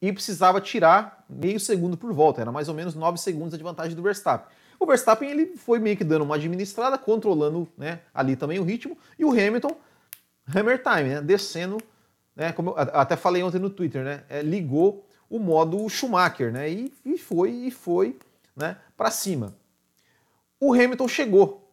e 0.00 0.12
precisava 0.12 0.60
tirar 0.60 1.24
meio 1.28 1.58
segundo 1.58 1.96
por 1.96 2.12
volta, 2.12 2.40
era 2.40 2.52
mais 2.52 2.68
ou 2.68 2.74
menos 2.74 2.94
9 2.94 3.18
segundos 3.18 3.56
de 3.56 3.64
vantagem 3.64 3.96
do 3.96 4.02
Verstappen. 4.02 4.46
O 4.78 4.86
Verstappen 4.86 5.28
ele 5.30 5.56
foi 5.56 5.78
meio 5.78 5.96
que 5.96 6.04
dando 6.04 6.22
uma 6.22 6.34
administrada, 6.34 6.98
controlando 6.98 7.66
né, 7.76 8.00
ali 8.12 8.36
também 8.36 8.58
o 8.58 8.62
ritmo, 8.62 8.96
e 9.18 9.24
o 9.24 9.30
Hamilton, 9.30 9.76
hammer 10.54 10.82
time, 10.82 11.14
né, 11.14 11.20
descendo, 11.20 11.78
né, 12.34 12.52
como 12.52 12.70
eu 12.70 12.76
até 12.78 13.16
falei 13.16 13.42
ontem 13.42 13.58
no 13.58 13.70
Twitter, 13.70 14.04
né, 14.04 14.24
é, 14.28 14.42
ligou 14.42 15.06
o 15.28 15.38
modo 15.38 15.88
Schumacher, 15.88 16.52
né, 16.52 16.70
e, 16.70 16.92
e 17.04 17.18
foi 17.18 17.50
e 17.50 17.70
foi 17.70 18.18
né, 18.54 18.76
para 18.96 19.10
cima. 19.10 19.54
O 20.60 20.72
Hamilton 20.72 21.08
chegou 21.08 21.70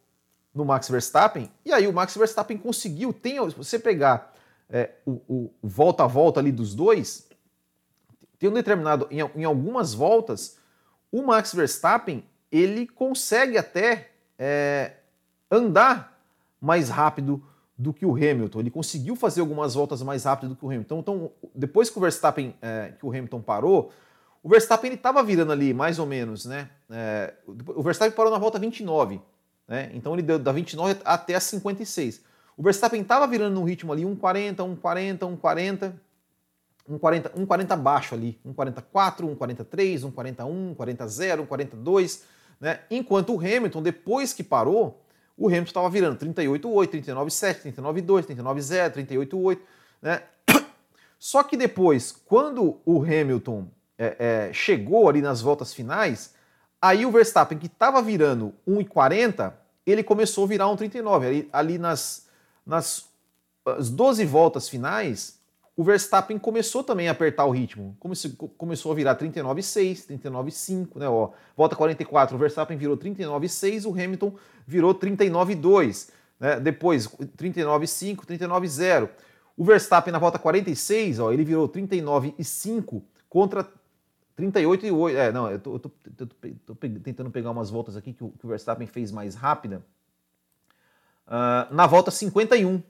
no 0.53 0.65
Max 0.65 0.89
Verstappen, 0.89 1.49
e 1.65 1.71
aí 1.71 1.87
o 1.87 1.93
Max 1.93 2.15
Verstappen 2.15 2.57
conseguiu, 2.57 3.11
tem, 3.11 3.37
se 3.49 3.55
você 3.55 3.79
pegar 3.79 4.33
é, 4.69 4.91
o, 5.05 5.11
o, 5.27 5.53
volta 5.61 6.03
a 6.03 6.07
volta 6.07 6.39
ali 6.39 6.51
dos 6.51 6.75
dois, 6.75 7.27
tem 8.37 8.49
um 8.49 8.53
determinado, 8.53 9.07
em, 9.09 9.19
em 9.35 9.43
algumas 9.45 9.93
voltas, 9.93 10.57
o 11.11 11.23
Max 11.23 11.53
Verstappen 11.53 12.23
ele 12.51 12.85
consegue 12.85 13.57
até 13.57 14.11
é, 14.37 14.93
andar 15.49 16.19
mais 16.59 16.89
rápido 16.89 17.43
do 17.77 17.93
que 17.93 18.05
o 18.05 18.15
Hamilton. 18.15 18.59
Ele 18.59 18.71
conseguiu 18.71 19.15
fazer 19.15 19.41
algumas 19.41 19.73
voltas 19.73 20.01
mais 20.01 20.25
rápido 20.25 20.49
do 20.49 20.55
que 20.55 20.65
o 20.65 20.69
Hamilton. 20.69 20.99
Então, 20.99 21.31
depois 21.53 21.89
que 21.89 21.97
o 21.97 22.01
Verstappen, 22.01 22.55
é, 22.61 22.93
que 22.99 23.05
o 23.05 23.09
Hamilton 23.09 23.41
parou, 23.41 23.91
o 24.43 24.49
Verstappen 24.49 24.91
estava 24.91 25.23
virando 25.23 25.53
ali 25.53 25.73
mais 25.73 25.97
ou 25.97 26.05
menos, 26.05 26.45
né? 26.45 26.69
É, 26.91 27.33
o 27.47 27.81
Verstappen 27.81 28.13
parou 28.13 28.29
na 28.29 28.37
volta 28.37 28.59
29, 28.59 29.21
né? 29.65 29.89
Então 29.93 30.13
ele 30.13 30.21
deu 30.21 30.37
da 30.37 30.51
29 30.51 30.99
até 31.05 31.33
a 31.33 31.39
56. 31.39 32.21
O 32.57 32.61
Verstappen 32.61 33.01
estava 33.01 33.25
virando 33.25 33.53
num 33.53 33.63
ritmo 33.63 33.93
ali 33.93 34.03
1,40, 34.03 34.57
1,40, 34.57 35.17
1,40, 35.19 35.93
1,40, 36.89 37.31
1,40 37.31 37.77
baixo 37.77 38.13
ali, 38.13 38.37
1,44, 38.45 39.21
1,43, 39.33 40.11
1,41, 40.11 40.75
1,40, 40.75 41.47
1,42. 41.47 42.21
Né? 42.59 42.81
Enquanto 42.91 43.33
o 43.33 43.39
Hamilton, 43.39 43.81
depois 43.81 44.33
que 44.33 44.43
parou, 44.43 45.01
o 45.37 45.47
Hamilton 45.47 45.67
estava 45.67 45.89
virando 45.89 46.17
38,8, 46.19 47.01
39,7, 47.01 47.73
39,2, 47.73 48.25
39,0, 48.25 48.93
38,8. 49.07 49.59
Né? 50.01 50.21
Só 51.17 51.43
que 51.43 51.55
depois, 51.55 52.11
quando 52.25 52.81
o 52.85 53.01
Hamilton 53.03 53.67
é, 54.03 54.15
é, 54.49 54.53
chegou 54.53 55.07
ali 55.07 55.21
nas 55.21 55.41
voltas 55.41 55.73
finais, 55.73 56.33
aí 56.81 57.05
o 57.05 57.11
Verstappen, 57.11 57.57
que 57.57 57.67
estava 57.67 58.01
virando 58.01 58.53
1,40, 58.67 59.53
ele 59.85 60.03
começou 60.03 60.45
a 60.45 60.47
virar 60.47 60.65
1,39. 60.65 61.25
Ali, 61.25 61.49
ali 61.51 61.77
nas, 61.77 62.27
nas 62.65 63.05
as 63.65 63.89
12 63.89 64.25
voltas 64.25 64.67
finais, 64.67 65.39
o 65.75 65.83
Verstappen 65.83 66.37
começou 66.37 66.83
também 66.83 67.07
a 67.07 67.11
apertar 67.11 67.45
o 67.45 67.51
ritmo. 67.51 67.97
começou 68.57 68.91
a 68.91 68.95
virar 68.95 69.15
39,6, 69.15 70.05
39,5, 70.07 70.99
né? 70.99 71.07
Ó, 71.09 71.31
volta 71.55 71.75
44, 71.75 72.35
o 72.35 72.39
Verstappen 72.39 72.77
virou 72.77 72.97
39,6, 72.97 73.85
o 73.85 73.93
Hamilton 73.93 74.35
virou 74.67 74.93
39,2. 74.93 76.09
Né? 76.39 76.59
Depois, 76.59 77.07
39,5, 77.07 78.25
39,0. 78.25 79.09
O 79.57 79.63
Verstappen 79.63 80.11
na 80.11 80.19
volta 80.19 80.37
46, 80.37 81.19
ó, 81.19 81.31
ele 81.31 81.43
virou 81.43 81.69
39,5 81.69 83.01
contra 83.29 83.67
38,8. 84.37 85.15
É, 85.15 85.31
não, 85.31 85.49
eu 85.49 85.59
tô, 85.59 85.73
eu 85.73 85.79
tô, 85.79 85.91
eu 86.19 86.27
tô, 86.27 86.75
tô, 86.75 86.75
tentando 86.75 87.29
pegar 87.29 87.51
umas 87.51 87.69
voltas 87.69 87.95
aqui 87.95 88.13
que 88.13 88.23
o, 88.23 88.29
que 88.31 88.45
o 88.45 88.49
Verstappen 88.49 88.87
fez 88.87 89.11
mais 89.11 89.35
rápida. 89.35 89.83
Uh, 91.27 91.73
na 91.73 91.87
volta 91.87 92.11
51, 92.11 92.81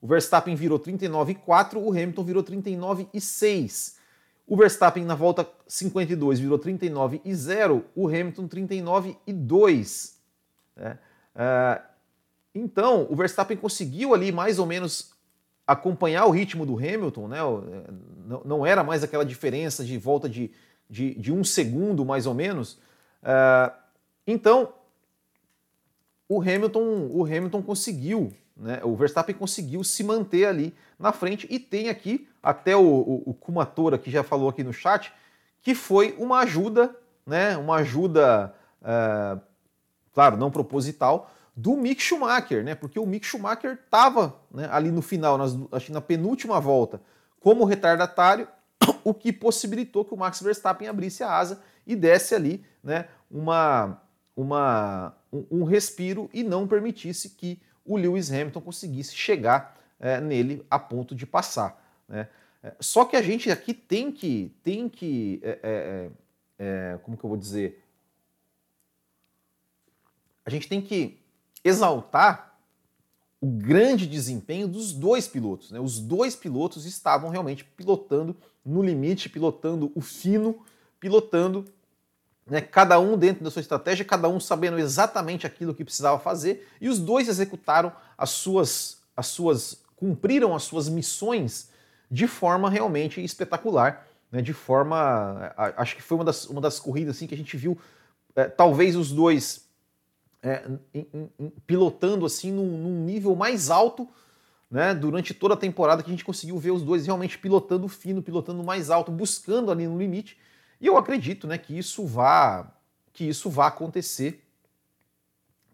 o 0.00 0.06
Verstappen 0.06 0.54
virou 0.54 0.78
39,4, 0.78 1.76
o 1.76 1.90
Hamilton 1.90 2.24
virou 2.24 2.42
39,6. 2.42 3.96
O 4.46 4.56
Verstappen 4.56 5.04
na 5.04 5.14
volta 5.14 5.48
52 5.66 6.38
virou 6.38 6.58
39,0, 6.58 7.82
o 7.94 8.08
Hamilton 8.08 8.48
39,2. 8.48 10.14
Né? 10.76 10.98
Uh, 11.34 11.82
então, 12.54 13.06
o 13.10 13.16
Verstappen 13.16 13.56
conseguiu 13.56 14.14
ali 14.14 14.32
mais 14.32 14.58
ou 14.58 14.66
menos 14.66 15.12
acompanhar 15.66 16.26
o 16.26 16.30
ritmo 16.30 16.64
do 16.64 16.76
Hamilton, 16.76 17.28
né? 17.28 17.38
não, 18.24 18.42
não 18.44 18.66
era 18.66 18.84
mais 18.84 19.02
aquela 19.02 19.24
diferença 19.24 19.84
de 19.84 19.98
volta 19.98 20.28
de, 20.28 20.52
de, 20.88 21.14
de 21.14 21.32
um 21.32 21.42
segundo, 21.42 22.04
mais 22.04 22.26
ou 22.26 22.34
menos. 22.34 22.74
Uh, 23.22 23.72
então, 24.26 24.72
o 26.28 26.40
Hamilton, 26.40 27.08
o 27.10 27.24
Hamilton 27.24 27.62
conseguiu 27.62 28.32
né? 28.56 28.80
O 28.82 28.96
Verstappen 28.96 29.34
conseguiu 29.34 29.84
se 29.84 30.02
manter 30.02 30.46
ali 30.46 30.74
na 30.98 31.12
frente 31.12 31.46
e 31.50 31.58
tem 31.58 31.90
aqui 31.90 32.26
até 32.42 32.74
o, 32.74 32.82
o, 32.82 33.22
o 33.26 33.34
Kumatora 33.34 33.98
que 33.98 34.10
já 34.10 34.22
falou 34.22 34.48
aqui 34.48 34.64
no 34.64 34.72
chat 34.72 35.12
que 35.60 35.74
foi 35.74 36.14
uma 36.16 36.38
ajuda, 36.40 36.94
né? 37.26 37.56
Uma 37.56 37.76
ajuda, 37.76 38.54
é, 38.82 39.38
claro, 40.14 40.36
não 40.36 40.50
proposital 40.50 41.30
do 41.54 41.76
Mick 41.76 42.00
Schumacher, 42.00 42.64
né? 42.64 42.74
Porque 42.74 42.98
o 42.98 43.04
Mick 43.04 43.26
Schumacher 43.26 43.78
estava 43.84 44.36
né, 44.50 44.68
ali 44.70 44.90
no 44.90 45.02
final, 45.02 45.36
nas, 45.36 45.56
acho 45.72 45.86
que 45.86 45.92
na 45.92 46.00
penúltima 46.00 46.60
volta, 46.60 47.00
como 47.40 47.64
retardatário, 47.64 48.46
o 49.04 49.14
que 49.14 49.32
possibilitou 49.32 50.04
que 50.04 50.14
o 50.14 50.16
Max 50.16 50.40
Verstappen 50.40 50.88
abrisse 50.88 51.22
a 51.22 51.32
asa 51.32 51.62
e 51.86 51.94
desse 51.94 52.34
ali, 52.34 52.64
né? 52.82 53.08
Uma, 53.30 54.00
uma, 54.36 55.16
um, 55.32 55.46
um 55.50 55.64
respiro 55.64 56.28
e 56.32 56.42
não 56.42 56.66
permitisse 56.66 57.30
que 57.30 57.60
o 57.84 57.96
Lewis 57.96 58.30
Hamilton 58.30 58.60
conseguisse 58.60 59.14
chegar 59.14 59.76
é, 59.98 60.20
nele 60.20 60.64
a 60.70 60.78
ponto 60.78 61.14
de 61.14 61.24
passar. 61.26 61.82
Né? 62.08 62.28
É, 62.62 62.74
só 62.80 63.04
que 63.04 63.16
a 63.16 63.22
gente 63.22 63.50
aqui 63.50 63.72
tem 63.72 64.10
que, 64.10 64.52
tem 64.62 64.88
que 64.88 65.40
é, 65.42 65.58
é, 65.62 66.10
é, 66.58 66.98
como 67.02 67.16
que 67.16 67.24
eu 67.24 67.28
vou 67.28 67.38
dizer? 67.38 67.82
A 70.44 70.50
gente 70.50 70.68
tem 70.68 70.80
que 70.80 71.18
exaltar 71.64 72.58
o 73.40 73.46
grande 73.46 74.06
desempenho 74.06 74.66
dos 74.66 74.92
dois 74.92 75.28
pilotos. 75.28 75.70
Né? 75.70 75.78
Os 75.78 75.98
dois 75.98 76.34
pilotos 76.34 76.86
estavam 76.86 77.30
realmente 77.30 77.64
pilotando 77.64 78.36
no 78.66 78.82
limite, 78.82 79.28
pilotando 79.28 79.92
o 79.94 80.00
fino, 80.00 80.58
pilotando 80.98 81.64
né, 82.46 82.60
cada 82.60 82.98
um 82.98 83.16
dentro 83.16 83.44
da 83.44 83.50
sua 83.50 83.60
estratégia, 83.60 84.04
cada 84.04 84.28
um 84.28 84.38
sabendo 84.40 84.78
exatamente 84.78 85.46
aquilo 85.46 85.74
que 85.74 85.84
precisava 85.84 86.18
fazer, 86.18 86.68
e 86.80 86.88
os 86.88 86.98
dois 86.98 87.28
executaram 87.28 87.92
as 88.18 88.30
suas, 88.30 88.98
as 89.16 89.28
suas 89.28 89.80
cumpriram 89.96 90.54
as 90.54 90.64
suas 90.64 90.88
missões 90.88 91.70
de 92.10 92.26
forma 92.26 92.68
realmente 92.68 93.22
espetacular, 93.22 94.06
né, 94.30 94.42
de 94.42 94.52
forma, 94.52 95.52
acho 95.76 95.96
que 95.96 96.02
foi 96.02 96.16
uma 96.16 96.24
das, 96.24 96.46
uma 96.46 96.60
das 96.60 96.78
corridas 96.78 97.16
assim 97.16 97.26
que 97.26 97.34
a 97.34 97.38
gente 97.38 97.56
viu, 97.56 97.78
é, 98.34 98.44
talvez 98.44 98.94
os 98.96 99.10
dois 99.10 99.66
é, 100.42 100.62
em, 100.94 101.30
em, 101.38 101.50
pilotando 101.66 102.26
assim 102.26 102.52
num, 102.52 102.66
num, 102.78 103.04
nível 103.04 103.34
mais 103.34 103.70
alto, 103.70 104.08
né, 104.70 104.94
durante 104.94 105.32
toda 105.32 105.54
a 105.54 105.56
temporada 105.56 106.02
que 106.02 106.08
a 106.08 106.12
gente 106.12 106.24
conseguiu 106.24 106.58
ver 106.58 106.72
os 106.72 106.82
dois 106.82 107.06
realmente 107.06 107.38
pilotando 107.38 107.88
fino, 107.88 108.22
pilotando 108.22 108.62
mais 108.64 108.90
alto, 108.90 109.12
buscando 109.12 109.70
ali 109.70 109.86
no 109.86 109.98
limite. 109.98 110.38
E 110.80 110.86
eu 110.86 110.96
acredito 110.96 111.46
né, 111.46 111.56
que 111.58 111.76
isso 111.76 112.06
vá 112.06 112.72
que 113.12 113.24
isso 113.24 113.48
vá 113.48 113.68
acontecer 113.68 114.42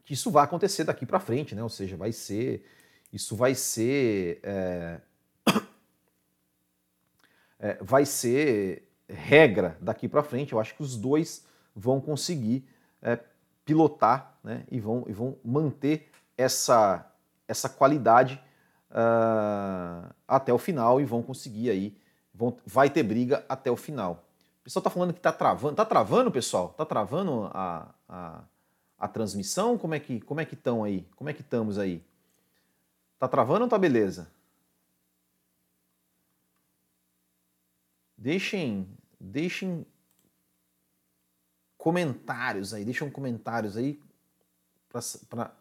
que 0.04 0.14
isso 0.14 0.30
vai 0.30 0.44
acontecer 0.44 0.84
daqui 0.84 1.06
para 1.06 1.20
frente, 1.20 1.54
né? 1.54 1.62
Ou 1.62 1.68
seja, 1.68 1.96
vai 1.96 2.12
ser 2.12 2.64
isso 3.12 3.34
vai 3.36 3.54
ser 3.54 4.40
é, 4.42 5.00
é, 7.58 7.78
vai 7.80 8.04
ser 8.04 8.88
regra 9.08 9.76
daqui 9.80 10.08
para 10.08 10.22
frente. 10.22 10.52
Eu 10.52 10.60
acho 10.60 10.74
que 10.74 10.82
os 10.82 10.96
dois 10.96 11.44
vão 11.74 12.00
conseguir 12.00 12.66
é, 13.00 13.18
pilotar 13.64 14.38
né, 14.42 14.64
e, 14.70 14.80
vão, 14.80 15.04
e 15.06 15.12
vão 15.12 15.36
manter 15.44 16.10
essa, 16.36 17.10
essa 17.46 17.68
qualidade 17.68 18.42
uh, 18.92 20.14
até 20.28 20.52
o 20.52 20.58
final 20.58 21.00
e 21.00 21.04
vão 21.04 21.22
conseguir 21.22 21.70
aí, 21.70 21.96
vão, 22.32 22.56
vai 22.64 22.88
ter 22.90 23.02
briga 23.02 23.44
até 23.48 23.70
o 23.70 23.76
final. 23.76 24.24
O 24.60 24.64
pessoal 24.64 24.80
está 24.80 24.90
falando 24.90 25.12
que 25.12 25.18
está 25.18 25.32
travando. 25.32 25.72
Está 25.72 25.84
travando, 25.84 26.30
pessoal? 26.30 26.70
Está 26.70 26.84
travando 26.84 27.50
a, 27.52 27.88
a, 28.08 28.44
a, 28.98 29.08
transmissão? 29.08 29.76
Como 29.76 29.94
é 29.94 29.98
que 29.98 30.20
como 30.20 30.40
é 30.40 30.44
que 30.44 30.54
estão 30.54 30.84
aí? 30.84 31.06
Como 31.16 31.28
é 31.28 31.32
que 31.32 31.40
estamos 31.40 31.78
aí? 31.78 32.04
Está 33.14 33.26
travando 33.26 33.64
ou 33.64 33.68
tá 33.68 33.76
beleza? 33.76 34.30
Deixem, 38.16 38.86
deixem 39.18 39.84
comentários 41.76 42.72
aí, 42.72 42.84
deixem 42.84 43.10
comentários 43.10 43.76
aí 43.76 44.00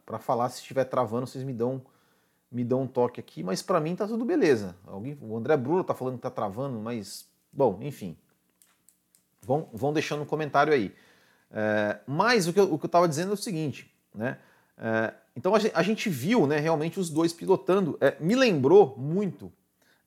para 0.06 0.20
falar 0.20 0.50
se 0.50 0.60
estiver 0.60 0.86
travando, 0.86 1.26
vocês 1.26 1.44
me 1.44 1.54
dão 1.54 1.82
me 2.52 2.64
dão 2.64 2.82
um 2.82 2.88
toque 2.88 3.20
aqui, 3.20 3.42
mas 3.44 3.62
para 3.62 3.80
mim 3.80 3.96
tá 3.96 4.06
tudo 4.06 4.26
beleza. 4.26 4.76
Alguém, 4.86 5.18
o 5.22 5.38
André 5.38 5.56
Bruno 5.56 5.84
tá 5.84 5.94
falando 5.94 6.16
que 6.16 6.22
tá 6.22 6.30
travando, 6.30 6.78
mas 6.80 7.26
bom, 7.52 7.80
enfim. 7.82 8.18
Vão, 9.42 9.70
vão 9.74 9.94
deixando 9.94 10.24
um 10.24 10.26
comentário 10.26 10.74
aí. 10.74 10.94
É, 11.50 12.00
mas 12.06 12.48
o 12.48 12.54
que, 12.54 12.60
eu, 12.60 12.74
o 12.74 12.78
que 12.78 12.86
eu 12.86 12.90
tava 12.90 13.08
dizendo 13.08 13.32
é 13.32 13.34
o 13.34 13.38
seguinte, 13.38 13.94
né? 14.14 14.38
É, 14.78 15.14
então 15.36 15.56
a 15.56 15.60
gente, 15.60 15.76
a 15.76 15.82
gente, 15.82 16.10
viu, 16.10 16.46
né, 16.46 16.60
realmente 16.60 17.00
os 17.00 17.10
dois 17.10 17.32
pilotando. 17.32 17.98
É, 18.02 18.18
me 18.20 18.36
lembrou 18.36 18.96
muito. 18.98 19.52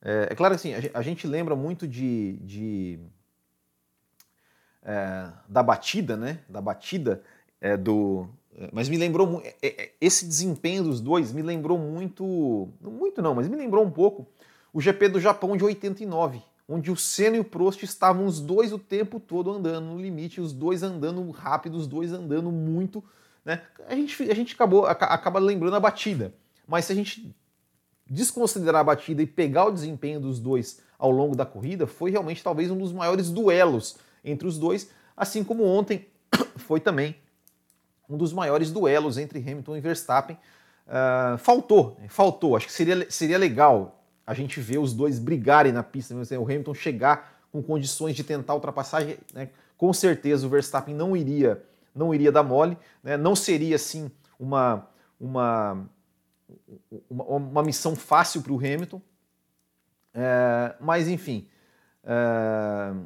É, 0.01 0.27
é 0.31 0.35
claro 0.35 0.53
assim, 0.53 0.73
a, 0.73 0.79
a, 0.93 1.01
gente 1.01 1.25
lembra 1.25 1.55
muito 1.55 1.87
de, 1.87 2.33
de 2.41 2.99
é, 4.83 5.31
da 5.47 5.63
batida, 5.63 6.15
né? 6.15 6.39
Da 6.47 6.61
batida 6.61 7.23
é, 7.59 7.75
do. 7.75 8.27
É, 8.57 8.69
mas 8.71 8.87
me 8.87 8.97
lembrou 8.97 9.41
é, 9.43 9.55
é, 9.61 9.91
esse 9.99 10.25
desempenho 10.25 10.83
dos 10.83 11.01
dois 11.01 11.33
me 11.33 11.41
lembrou 11.41 11.77
muito, 11.77 12.69
muito 12.81 13.21
não, 13.21 13.35
mas 13.35 13.47
me 13.47 13.57
lembrou 13.57 13.83
um 13.83 13.91
pouco 13.91 14.27
o 14.71 14.79
GP 14.79 15.09
do 15.09 15.19
Japão 15.19 15.57
de 15.57 15.63
89, 15.63 16.41
onde 16.67 16.89
o 16.89 16.95
Senna 16.95 17.37
e 17.37 17.39
o 17.39 17.43
Prost 17.43 17.83
estavam 17.83 18.25
os 18.25 18.39
dois 18.39 18.71
o 18.71 18.79
tempo 18.79 19.19
todo 19.19 19.51
andando 19.51 19.87
no 19.87 20.01
limite, 20.01 20.39
os 20.39 20.53
dois 20.53 20.83
andando 20.83 21.29
rápido, 21.31 21.75
os 21.75 21.85
dois 21.85 22.13
andando 22.13 22.51
muito, 22.51 23.03
né? 23.43 23.61
A 23.87 23.95
gente, 23.95 24.23
a 24.23 24.33
gente 24.33 24.53
acabou 24.53 24.85
acaba 24.85 25.39
lembrando 25.39 25.75
a 25.75 25.79
batida, 25.79 26.33
mas 26.67 26.85
se 26.85 26.93
a 26.93 26.95
gente 26.95 27.35
desconsiderar 28.09 28.81
a 28.81 28.85
batida 28.85 29.21
e 29.21 29.27
pegar 29.27 29.65
o 29.65 29.71
desempenho 29.71 30.19
dos 30.19 30.39
dois 30.39 30.81
ao 30.97 31.11
longo 31.11 31.35
da 31.35 31.45
corrida, 31.45 31.85
foi 31.85 32.11
realmente 32.11 32.43
talvez 32.43 32.71
um 32.71 32.77
dos 32.77 32.93
maiores 32.93 33.29
duelos 33.29 33.97
entre 34.23 34.47
os 34.47 34.57
dois, 34.57 34.89
assim 35.15 35.43
como 35.43 35.63
ontem 35.63 36.07
foi 36.55 36.79
também 36.79 37.15
um 38.09 38.17
dos 38.17 38.33
maiores 38.33 38.71
duelos 38.71 39.17
entre 39.17 39.39
Hamilton 39.39 39.77
e 39.77 39.81
Verstappen. 39.81 40.37
Uh, 40.87 41.37
faltou, 41.37 41.97
faltou. 42.09 42.55
Acho 42.55 42.67
que 42.67 42.73
seria, 42.73 43.09
seria 43.09 43.37
legal 43.37 44.03
a 44.25 44.33
gente 44.33 44.59
ver 44.59 44.77
os 44.77 44.93
dois 44.93 45.19
brigarem 45.19 45.71
na 45.71 45.83
pista, 45.83 46.15
o 46.15 46.43
Hamilton 46.43 46.73
chegar 46.73 47.35
com 47.51 47.61
condições 47.61 48.15
de 48.15 48.23
tentar 48.23 48.53
ultrapassagem. 48.53 49.17
Né? 49.33 49.49
Com 49.77 49.93
certeza 49.93 50.45
o 50.45 50.49
Verstappen 50.49 50.93
não 50.93 51.15
iria, 51.15 51.63
não 51.93 52.13
iria 52.13 52.31
dar 52.31 52.43
mole, 52.43 52.77
né? 53.03 53.17
não 53.17 53.35
seria 53.35 53.75
assim 53.75 54.11
uma, 54.39 54.87
uma, 55.19 55.87
uma, 57.09 57.23
uma 57.25 57.63
missão 57.63 57.95
fácil 57.95 58.41
para 58.41 58.53
o 58.53 58.57
Hamilton. 58.57 58.97
Uh, 58.97 60.75
mas 60.79 61.07
enfim, 61.07 61.47
uh, 62.03 63.05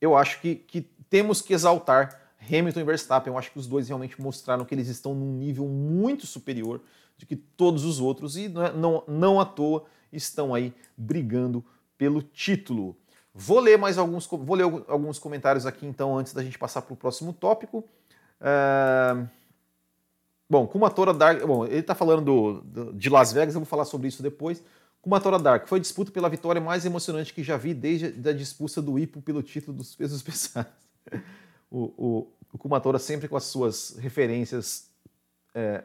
eu 0.00 0.16
acho 0.16 0.40
que, 0.40 0.56
que 0.56 0.80
temos 1.08 1.40
que 1.40 1.52
exaltar 1.52 2.21
Hamilton 2.50 2.80
e 2.80 2.84
Verstappen. 2.84 3.32
Eu 3.32 3.38
acho 3.38 3.50
que 3.52 3.58
os 3.58 3.66
dois 3.66 3.88
realmente 3.88 4.20
mostraram 4.20 4.64
que 4.64 4.74
eles 4.74 4.88
estão 4.88 5.14
num 5.14 5.32
nível 5.32 5.66
muito 5.66 6.26
superior 6.26 6.80
de 7.16 7.26
que 7.26 7.36
todos 7.36 7.84
os 7.84 8.00
outros 8.00 8.36
e 8.36 8.48
não, 8.48 8.64
é, 8.64 8.72
não, 8.72 9.04
não 9.06 9.40
à 9.40 9.44
toa 9.44 9.84
estão 10.12 10.54
aí 10.54 10.74
brigando 10.96 11.64
pelo 11.96 12.22
título. 12.22 12.96
Vou 13.34 13.60
ler 13.60 13.78
mais 13.78 13.96
alguns, 13.96 14.26
vou 14.26 14.56
ler 14.56 14.64
alguns 14.88 15.18
comentários 15.18 15.64
aqui 15.64 15.86
então 15.86 16.18
antes 16.18 16.34
da 16.34 16.42
gente 16.42 16.58
passar 16.58 16.82
para 16.82 16.92
o 16.92 16.96
próximo 16.96 17.32
tópico. 17.32 17.84
Uh... 18.40 19.26
Bom, 20.52 20.66
Kumatora 20.66 21.14
Dark. 21.14 21.46
Bom, 21.46 21.64
ele 21.64 21.78
está 21.78 21.94
falando 21.94 22.22
do, 22.22 22.60
do, 22.60 22.92
de 22.92 23.08
Las 23.08 23.32
Vegas, 23.32 23.54
eu 23.54 23.60
vou 23.60 23.66
falar 23.66 23.86
sobre 23.86 24.08
isso 24.08 24.22
depois. 24.22 24.62
Kumatora 25.00 25.38
Dark 25.38 25.66
foi 25.66 25.78
a 25.78 25.80
disputa 25.80 26.12
pela 26.12 26.28
vitória 26.28 26.60
mais 26.60 26.84
emocionante 26.84 27.32
que 27.32 27.42
já 27.42 27.56
vi 27.56 27.72
desde 27.72 28.28
a 28.28 28.32
disputa 28.34 28.82
do 28.82 28.98
Ipo 28.98 29.22
pelo 29.22 29.42
título 29.42 29.76
dos 29.76 29.96
pesos 29.96 30.20
pesados. 30.22 30.70
O, 31.72 31.94
o, 31.96 32.28
o 32.52 32.58
Kumatora 32.58 32.98
sempre 32.98 33.26
com 33.26 33.36
as 33.36 33.44
suas 33.44 33.96
referências 33.96 34.90
é, 35.54 35.82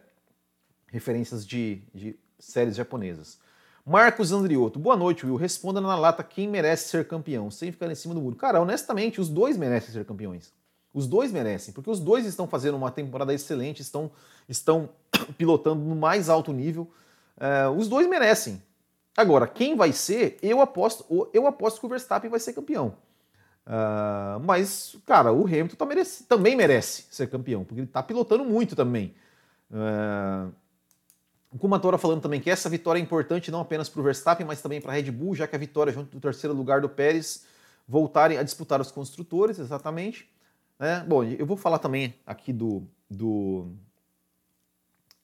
referências 0.87 1.45
de, 1.45 1.81
de, 1.93 2.19
séries 2.39 2.75
japonesas. 2.75 3.39
Marcos 3.85 4.31
Andriotto, 4.31 4.77
boa 4.77 4.97
noite, 4.97 5.25
Will. 5.25 5.35
Responda 5.35 5.79
na 5.79 5.95
lata 5.95 6.23
quem 6.23 6.47
merece 6.47 6.89
ser 6.89 7.07
campeão, 7.07 7.49
sem 7.49 7.71
ficar 7.71 7.89
em 7.89 7.95
cima 7.95 8.13
do 8.13 8.21
muro. 8.21 8.35
Cara, 8.35 8.61
honestamente, 8.61 9.21
os 9.21 9.29
dois 9.29 9.57
merecem 9.57 9.93
ser 9.93 10.05
campeões. 10.05 10.51
Os 10.93 11.07
dois 11.07 11.31
merecem, 11.31 11.73
porque 11.73 11.89
os 11.89 11.99
dois 11.99 12.25
estão 12.25 12.47
fazendo 12.47 12.75
uma 12.75 12.91
temporada 12.91 13.33
excelente, 13.33 13.81
estão, 13.81 14.11
estão 14.47 14.89
pilotando 15.37 15.83
no 15.83 15.95
mais 15.95 16.29
alto 16.29 16.51
nível. 16.51 16.91
É, 17.39 17.67
os 17.69 17.87
dois 17.87 18.07
merecem. 18.07 18.61
Agora, 19.15 19.47
quem 19.47 19.75
vai 19.75 19.91
ser, 19.93 20.37
eu 20.41 20.61
aposto, 20.61 21.29
eu 21.33 21.47
aposto 21.47 21.79
que 21.79 21.85
o 21.85 21.89
Verstappen 21.89 22.29
vai 22.29 22.39
ser 22.39 22.53
campeão. 22.53 22.95
Uh, 23.67 24.39
mas, 24.45 24.95
cara, 25.05 25.33
o 25.33 25.45
Hamilton 25.45 25.75
tá 25.75 25.85
merece, 25.85 26.23
também 26.23 26.55
merece 26.55 27.05
ser 27.11 27.29
campeão, 27.29 27.65
porque 27.65 27.81
ele 27.81 27.87
está 27.87 28.01
pilotando 28.01 28.45
muito 28.45 28.77
também. 28.77 29.13
Uh, 29.69 30.53
o 31.51 31.57
Kumatora 31.57 31.97
falando 31.97 32.21
também 32.21 32.39
que 32.39 32.49
essa 32.49 32.69
vitória 32.69 32.97
é 32.97 33.03
importante 33.03 33.51
não 33.51 33.59
apenas 33.59 33.89
para 33.89 33.99
o 33.99 34.03
Verstappen, 34.03 34.45
mas 34.45 34.61
também 34.61 34.79
para 34.79 34.93
a 34.93 34.95
Red 34.95 35.11
Bull, 35.11 35.35
já 35.35 35.45
que 35.45 35.55
a 35.55 35.59
vitória 35.59 35.91
junto 35.91 36.11
do 36.11 36.21
terceiro 36.21 36.55
lugar 36.55 36.79
do 36.79 36.87
Pérez 36.87 37.45
voltarem 37.85 38.37
a 38.37 38.43
disputar 38.43 38.79
os 38.79 38.89
construtores, 38.89 39.59
exatamente. 39.59 40.29
É, 40.79 41.01
bom, 41.01 41.23
eu 41.23 41.45
vou 41.45 41.57
falar 41.57 41.79
também 41.79 42.15
aqui 42.25 42.53
do, 42.53 42.87
do, 43.09 43.67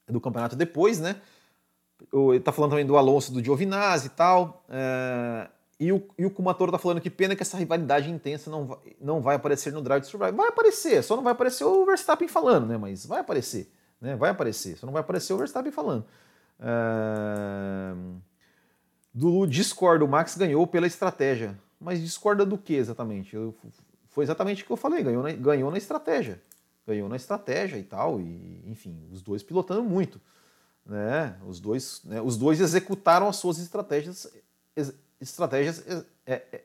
do 0.06 0.20
campeonato 0.20 0.54
depois, 0.54 1.00
né? 1.00 1.16
Ele 2.12 2.36
está 2.36 2.52
falando 2.52 2.70
também 2.70 2.84
do 2.84 2.96
Alonso, 2.96 3.32
do 3.32 3.42
Giovinazzi 3.42 4.08
e 4.08 4.10
tal. 4.10 4.64
É, 4.68 5.48
e 5.78 5.92
o, 5.92 6.08
e 6.16 6.24
o 6.24 6.30
tá 6.30 6.78
falando 6.78 7.00
que 7.00 7.10
pena 7.10 7.34
que 7.34 7.42
essa 7.42 7.56
rivalidade 7.56 8.10
intensa 8.10 8.50
não 8.50 8.66
vai, 8.66 8.78
não 9.00 9.20
vai 9.20 9.36
aparecer 9.36 9.72
no 9.72 9.82
Drive 9.82 10.02
to 10.02 10.08
Survive. 10.08 10.36
Vai 10.36 10.48
aparecer, 10.48 11.02
só 11.02 11.16
não 11.16 11.22
vai 11.22 11.32
aparecer 11.32 11.64
o 11.64 11.84
Verstappen 11.84 12.28
falando, 12.28 12.66
né? 12.66 12.76
Mas 12.76 13.04
vai 13.04 13.20
aparecer, 13.20 13.70
né? 14.00 14.14
Vai 14.14 14.30
aparecer, 14.30 14.76
só 14.76 14.86
não 14.86 14.92
vai 14.92 15.00
aparecer 15.00 15.32
o 15.32 15.38
Verstappen 15.38 15.72
falando. 15.72 16.04
Uh... 16.60 18.20
Dulu 19.12 19.46
discorda, 19.46 20.04
o 20.04 20.08
Max 20.08 20.36
ganhou 20.36 20.66
pela 20.66 20.86
estratégia. 20.86 21.58
Mas 21.80 22.00
discorda 22.00 22.46
do 22.46 22.56
que 22.56 22.74
exatamente? 22.74 23.34
Eu, 23.34 23.54
foi 24.08 24.24
exatamente 24.24 24.62
o 24.62 24.66
que 24.66 24.72
eu 24.72 24.76
falei, 24.76 25.02
ganhou 25.02 25.22
na, 25.22 25.32
ganhou 25.32 25.70
na 25.70 25.78
estratégia. 25.78 26.40
Ganhou 26.86 27.08
na 27.08 27.16
estratégia 27.16 27.76
e 27.78 27.82
tal, 27.82 28.20
e 28.20 28.62
enfim, 28.66 29.08
os 29.12 29.22
dois 29.22 29.42
pilotando 29.42 29.82
muito. 29.82 30.20
Né? 30.86 31.36
Os, 31.46 31.60
dois, 31.60 32.00
né? 32.04 32.20
os 32.20 32.36
dois 32.36 32.60
executaram 32.60 33.28
as 33.28 33.36
suas 33.36 33.58
estratégias 33.58 34.30
estratégias 35.30 35.84
é, 35.86 36.04
é, 36.26 36.42
é, 36.52 36.62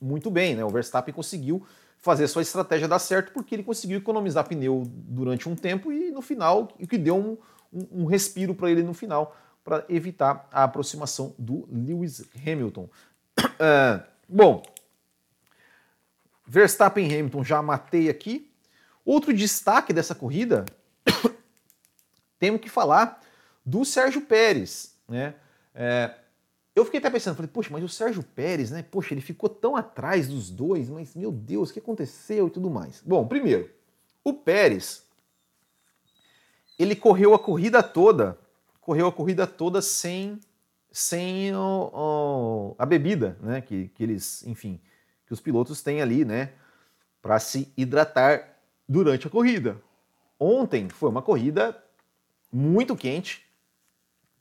muito 0.00 0.30
bem, 0.30 0.54
né? 0.54 0.64
O 0.64 0.70
Verstappen 0.70 1.12
conseguiu 1.14 1.66
fazer 1.98 2.26
sua 2.28 2.42
estratégia 2.42 2.88
dar 2.88 2.98
certo 2.98 3.32
porque 3.32 3.54
ele 3.54 3.62
conseguiu 3.62 3.98
economizar 3.98 4.46
pneu 4.46 4.82
durante 4.86 5.48
um 5.48 5.54
tempo 5.54 5.92
e 5.92 6.10
no 6.10 6.20
final, 6.20 6.68
o 6.80 6.86
que 6.86 6.98
deu 6.98 7.16
um, 7.16 7.38
um, 7.72 8.02
um 8.02 8.04
respiro 8.06 8.54
para 8.54 8.70
ele 8.70 8.82
no 8.82 8.94
final 8.94 9.36
para 9.64 9.84
evitar 9.88 10.48
a 10.50 10.64
aproximação 10.64 11.34
do 11.38 11.68
Lewis 11.70 12.24
Hamilton. 12.44 12.88
Uh, 13.38 14.02
bom, 14.28 14.62
Verstappen 16.46 17.06
e 17.06 17.14
Hamilton 17.14 17.44
já 17.44 17.62
matei 17.62 18.08
aqui. 18.08 18.50
Outro 19.04 19.32
destaque 19.32 19.92
dessa 19.92 20.14
corrida, 20.14 20.64
temos 22.38 22.60
que 22.60 22.68
falar 22.68 23.20
do 23.64 23.84
Sérgio 23.84 24.22
Pérez, 24.22 24.96
né? 25.08 25.34
É, 25.74 26.14
eu 26.74 26.84
fiquei 26.84 26.98
até 26.98 27.10
pensando, 27.10 27.36
falei, 27.36 27.50
poxa, 27.52 27.68
mas 27.70 27.84
o 27.84 27.88
Sérgio 27.88 28.22
Pérez, 28.22 28.70
né? 28.70 28.82
Poxa, 28.82 29.12
ele 29.12 29.20
ficou 29.20 29.48
tão 29.48 29.76
atrás 29.76 30.28
dos 30.28 30.50
dois, 30.50 30.88
mas 30.88 31.14
meu 31.14 31.30
Deus, 31.30 31.70
o 31.70 31.72
que 31.72 31.78
aconteceu 31.78 32.46
e 32.46 32.50
tudo 32.50 32.70
mais. 32.70 33.02
Bom, 33.04 33.26
primeiro, 33.26 33.70
o 34.24 34.32
Pérez, 34.32 35.06
ele 36.78 36.96
correu 36.96 37.34
a 37.34 37.38
corrida 37.38 37.82
toda, 37.82 38.38
correu 38.80 39.06
a 39.06 39.12
corrida 39.12 39.46
toda 39.46 39.82
sem, 39.82 40.40
sem 40.90 41.54
o, 41.54 41.90
o, 41.92 42.74
a 42.78 42.86
bebida, 42.86 43.36
né? 43.42 43.60
Que, 43.60 43.88
que 43.88 44.02
eles, 44.02 44.46
enfim, 44.46 44.80
que 45.26 45.32
os 45.32 45.40
pilotos 45.40 45.82
têm 45.82 46.00
ali, 46.00 46.24
né? 46.24 46.52
Para 47.20 47.38
se 47.38 47.70
hidratar 47.76 48.58
durante 48.88 49.26
a 49.26 49.30
corrida. 49.30 49.80
Ontem 50.40 50.88
foi 50.88 51.10
uma 51.10 51.22
corrida 51.22 51.80
muito 52.50 52.96
quente, 52.96 53.46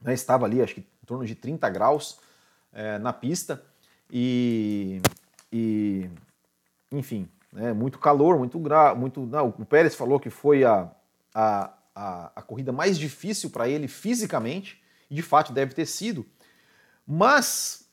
né, 0.02 0.14
estava 0.14 0.46
ali, 0.46 0.62
acho 0.62 0.76
que 0.76 0.86
torno 1.12 1.26
de 1.26 1.36
30 1.36 1.70
graus 1.70 2.20
é, 2.72 2.98
na 2.98 3.12
pista, 3.12 3.62
e, 4.10 5.02
e 5.52 6.10
enfim, 6.90 7.28
né, 7.52 7.74
muito 7.74 8.00
calor, 8.00 8.38
muito 8.38 8.58
grau, 8.58 8.96
muito. 8.96 9.26
Não, 9.26 9.50
o 9.60 9.66
Pérez 9.66 9.94
falou 9.94 10.22
que 10.22 10.30
foi 10.30 10.64
a, 10.64 10.90
a, 11.36 11.74
a, 11.94 12.32
a 12.34 12.42
corrida 12.42 12.72
mais 12.72 12.98
difícil 12.98 13.50
para 13.50 13.68
ele 13.68 13.90
fisicamente, 13.90 14.82
e 15.10 15.16
de 15.16 15.22
fato 15.22 15.52
deve 15.52 15.74
ter 15.74 15.86
sido. 15.86 16.26
Mas 17.06 17.90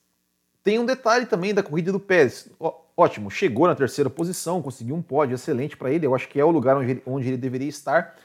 tem 0.62 0.78
um 0.78 0.86
detalhe 0.86 1.26
também 1.26 1.52
da 1.52 1.62
corrida 1.62 1.90
do 1.90 1.98
Pérez. 1.98 2.48
Ó, 2.60 2.82
ótimo, 2.96 3.32
chegou 3.32 3.66
na 3.66 3.74
terceira 3.74 4.08
posição, 4.08 4.62
conseguiu 4.62 4.94
um 4.94 5.02
pódio 5.02 5.34
excelente 5.34 5.76
para 5.76 5.90
ele. 5.90 6.06
Eu 6.06 6.14
acho 6.14 6.28
que 6.28 6.38
é 6.38 6.44
o 6.44 6.52
lugar 6.52 6.76
onde 6.76 6.90
ele, 6.92 7.02
onde 7.04 7.26
ele 7.26 7.36
deveria 7.36 7.68
estar. 7.68 8.16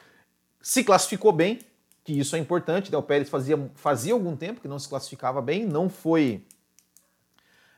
Se 0.61 0.83
classificou 0.83 1.31
bem, 1.31 1.61
que 2.03 2.11
isso 2.13 2.35
é 2.35 2.39
importante. 2.39 2.91
Né? 2.91 2.97
O 2.97 3.03
Pérez 3.03 3.29
fazia, 3.29 3.57
fazia 3.75 4.13
algum 4.13 4.35
tempo 4.35 4.61
que 4.61 4.67
não 4.67 4.77
se 4.77 4.89
classificava 4.89 5.41
bem, 5.41 5.65
não 5.65 5.89
foi. 5.89 6.43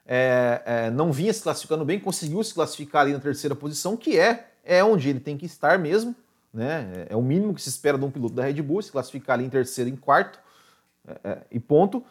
É, 0.05 0.61
é, 0.65 0.91
não 0.91 1.11
vinha 1.11 1.33
se 1.33 1.41
classificando 1.41 1.83
bem, 1.83 1.99
conseguiu 1.99 2.43
se 2.43 2.53
classificar 2.53 3.03
ali 3.03 3.13
na 3.13 3.19
terceira 3.19 3.55
posição, 3.55 3.97
que 3.97 4.19
é, 4.19 4.51
é 4.63 4.83
onde 4.83 5.09
ele 5.09 5.19
tem 5.19 5.37
que 5.37 5.45
estar 5.45 5.79
mesmo. 5.79 6.15
Né? 6.53 7.07
É, 7.09 7.13
é 7.13 7.15
o 7.15 7.21
mínimo 7.21 7.53
que 7.53 7.61
se 7.61 7.69
espera 7.69 7.97
de 7.97 8.05
um 8.05 8.11
piloto 8.11 8.35
da 8.35 8.43
Red 8.43 8.61
Bull, 8.61 8.81
se 8.81 8.91
classificar 8.91 9.35
ali 9.35 9.45
em 9.45 9.49
terceiro, 9.49 9.89
em 9.89 9.95
quarto, 9.95 10.39
é, 11.07 11.19
é, 11.23 11.41
e 11.51 11.59
ponto. 11.59 12.03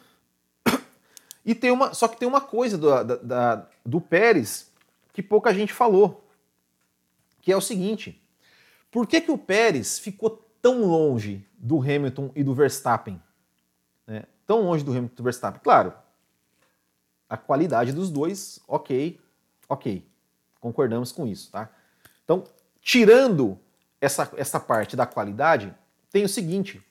E 1.45 1.55
tem 1.55 1.71
uma, 1.71 1.93
só 1.93 2.09
que 2.09 2.17
tem 2.17 2.27
uma 2.27 2.41
coisa 2.41 2.79
do, 2.79 2.89
da, 3.05 3.17
da, 3.17 3.67
do 3.85 4.01
Pérez 4.01 4.73
que 5.13 5.23
pouca 5.23 5.53
gente 5.55 5.73
falou, 5.73 6.27
que 7.41 7.53
é 7.53 7.57
o 7.57 7.61
seguinte: 7.61 8.21
por 8.91 9.07
que, 9.07 9.21
que 9.21 9.31
o 9.31 9.39
Pérez 9.39 9.99
ficou 9.99 10.44
tão 10.65 10.83
longe 10.83 11.47
do 11.59 11.79
Hamilton 11.79 12.33
e 12.35 12.43
do 12.43 12.55
Verstappen? 12.55 13.21
Né? 14.07 14.25
Tão 14.47 14.63
longe 14.63 14.83
do 14.83 14.93
Hamilton 14.93 15.13
e 15.13 15.17
do 15.19 15.23
Verstappen? 15.23 15.61
Claro, 15.63 15.93
a 17.29 17.37
qualidade 17.37 17.93
dos 17.93 18.11
dois, 18.11 18.59
ok, 18.67 19.21
ok, 19.69 20.09
concordamos 20.59 21.13
com 21.13 21.27
isso, 21.27 21.51
tá? 21.51 21.69
Então, 22.25 22.45
tirando 22.81 23.59
essa, 24.01 24.33
essa 24.39 24.59
parte 24.59 24.97
da 24.97 25.05
qualidade, 25.05 25.75
tem 26.11 26.25
o 26.25 26.29
seguinte: 26.31 26.83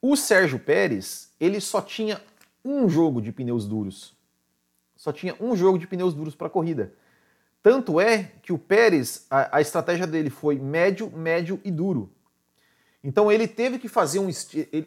o 0.00 0.16
Sérgio 0.16 0.58
Pérez 0.58 1.30
ele 1.38 1.60
só 1.60 1.82
tinha 1.82 2.18
um 2.64 2.88
jogo 2.88 3.20
de 3.20 3.30
pneus 3.30 3.66
duros. 3.66 4.16
Só 4.96 5.12
tinha 5.12 5.36
um 5.38 5.54
jogo 5.54 5.78
de 5.78 5.86
pneus 5.86 6.14
duros 6.14 6.34
para 6.34 6.46
a 6.46 6.50
corrida. 6.50 6.94
Tanto 7.62 8.00
é 8.00 8.32
que 8.40 8.54
o 8.54 8.58
Pérez, 8.58 9.26
a, 9.28 9.58
a, 9.58 9.60
estratégia 9.60 10.06
dele 10.06 10.30
foi 10.30 10.58
médio, 10.58 11.10
médio 11.10 11.60
e 11.62 11.70
duro. 11.70 12.15
Então 13.06 13.30
ele 13.30 13.46
teve 13.46 13.78
que 13.78 13.86
fazer 13.86 14.18
um 14.18 14.28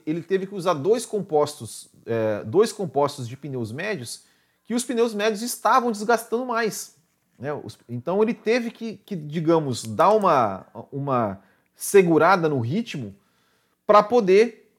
ele, 0.05 0.21
teve 0.21 0.45
que 0.45 0.53
usar 0.53 0.73
dois 0.73 1.05
compostos, 1.05 1.87
é, 2.05 2.43
dois 2.43 2.73
compostos 2.73 3.25
de 3.25 3.37
pneus 3.37 3.71
médios 3.71 4.25
que 4.65 4.73
os 4.73 4.83
pneus 4.83 5.13
médios 5.13 5.41
estavam 5.41 5.89
desgastando 5.89 6.45
mais. 6.45 6.97
Né? 7.39 7.49
Então 7.87 8.21
ele 8.21 8.33
teve 8.33 8.71
que, 8.71 8.97
que, 9.05 9.15
digamos, 9.15 9.85
dar 9.85 10.11
uma, 10.11 10.67
uma 10.91 11.41
segurada 11.73 12.49
no 12.49 12.59
ritmo 12.59 13.15
para 13.87 14.03
poder 14.03 14.69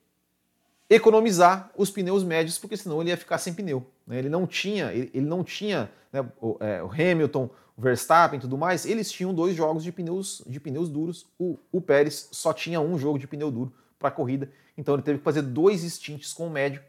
economizar 0.90 1.70
os 1.74 1.90
pneus 1.90 2.22
médios, 2.22 2.59
porque 2.59 2.76
senão 2.76 3.00
ele 3.00 3.09
ia 3.09 3.16
ficar 3.16 3.38
sem 3.38 3.55
pneu. 3.55 3.87
Né? 4.10 4.18
Ele 4.18 4.28
não 4.28 4.46
tinha, 4.46 4.92
ele, 4.92 5.20
não 5.20 5.44
tinha 5.44 5.90
né, 6.12 6.20
o, 6.42 6.56
é, 6.58 6.82
o, 6.82 6.90
Hamilton, 6.90 7.48
o 7.76 7.80
Verstappen 7.80 8.38
e 8.38 8.40
tudo 8.40 8.58
mais, 8.58 8.84
eles 8.84 9.10
tinham 9.10 9.32
dois 9.32 9.54
jogos 9.54 9.84
de 9.84 9.92
pneus, 9.92 10.42
de 10.46 10.58
pneus 10.58 10.88
duros. 10.88 11.26
O, 11.38 11.56
o 11.70 11.80
Pérez 11.80 12.28
só 12.32 12.52
tinha 12.52 12.80
um 12.80 12.98
jogo 12.98 13.20
de 13.20 13.28
pneu 13.28 13.52
duro 13.52 13.72
para 13.98 14.08
a 14.08 14.12
corrida, 14.12 14.50
então 14.76 14.94
ele 14.94 15.02
teve 15.02 15.18
que 15.18 15.24
fazer 15.24 15.42
dois 15.42 15.82
stints 15.82 16.32
com 16.32 16.48
o 16.48 16.50
médio. 16.50 16.82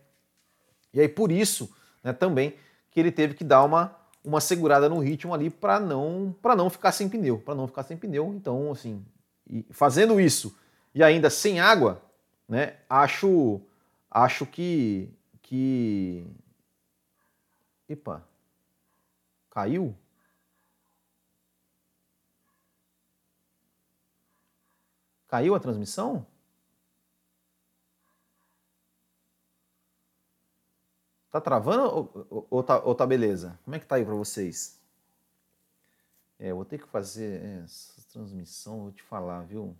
E 0.91 0.99
aí 0.99 1.07
por 1.07 1.31
isso 1.31 1.71
né, 2.03 2.11
também 2.11 2.55
que 2.89 2.99
ele 2.99 3.11
teve 3.11 3.35
que 3.35 3.43
dar 3.43 3.63
uma, 3.63 3.95
uma 4.25 4.41
segurada 4.41 4.89
no 4.89 4.97
ritmo 4.97 5.33
ali 5.33 5.49
para 5.49 5.79
não 5.79 6.35
para 6.41 6.55
não 6.55 6.69
ficar 6.69 6.91
sem 6.91 7.07
pneu, 7.07 7.37
para 7.37 7.53
não 7.53 7.67
ficar 7.67 7.83
sem 7.83 7.95
pneu. 7.95 8.33
Então 8.35 8.71
assim, 8.71 9.05
fazendo 9.69 10.19
isso 10.19 10.57
e 10.95 11.03
ainda 11.03 11.29
sem 11.29 11.59
água, 11.59 12.01
né, 12.49 12.77
acho 12.89 13.61
acho 14.11 14.45
que. 14.45 15.09
que. 15.41 16.25
Epa! 17.91 18.25
Caiu? 19.49 19.93
Caiu 25.27 25.53
a 25.55 25.59
transmissão? 25.59 26.25
Tá 31.29 31.41
travando 31.41 31.83
ou, 31.83 32.27
ou, 32.29 32.47
ou, 32.49 32.63
tá, 32.63 32.79
ou 32.79 32.95
tá 32.95 33.05
beleza? 33.05 33.59
Como 33.65 33.75
é 33.75 33.79
que 33.79 33.85
tá 33.85 33.95
aí 33.95 34.05
para 34.05 34.15
vocês? 34.15 34.79
É, 36.39 36.53
vou 36.53 36.63
ter 36.63 36.79
que 36.79 36.87
fazer 36.87 37.43
essa 37.63 38.01
transmissão, 38.09 38.83
vou 38.83 38.91
te 38.91 39.03
falar, 39.03 39.41
viu? 39.43 39.77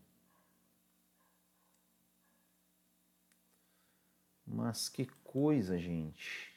Mas 4.46 4.90
que 4.90 5.06
coisa, 5.24 5.80
gente. 5.80 6.51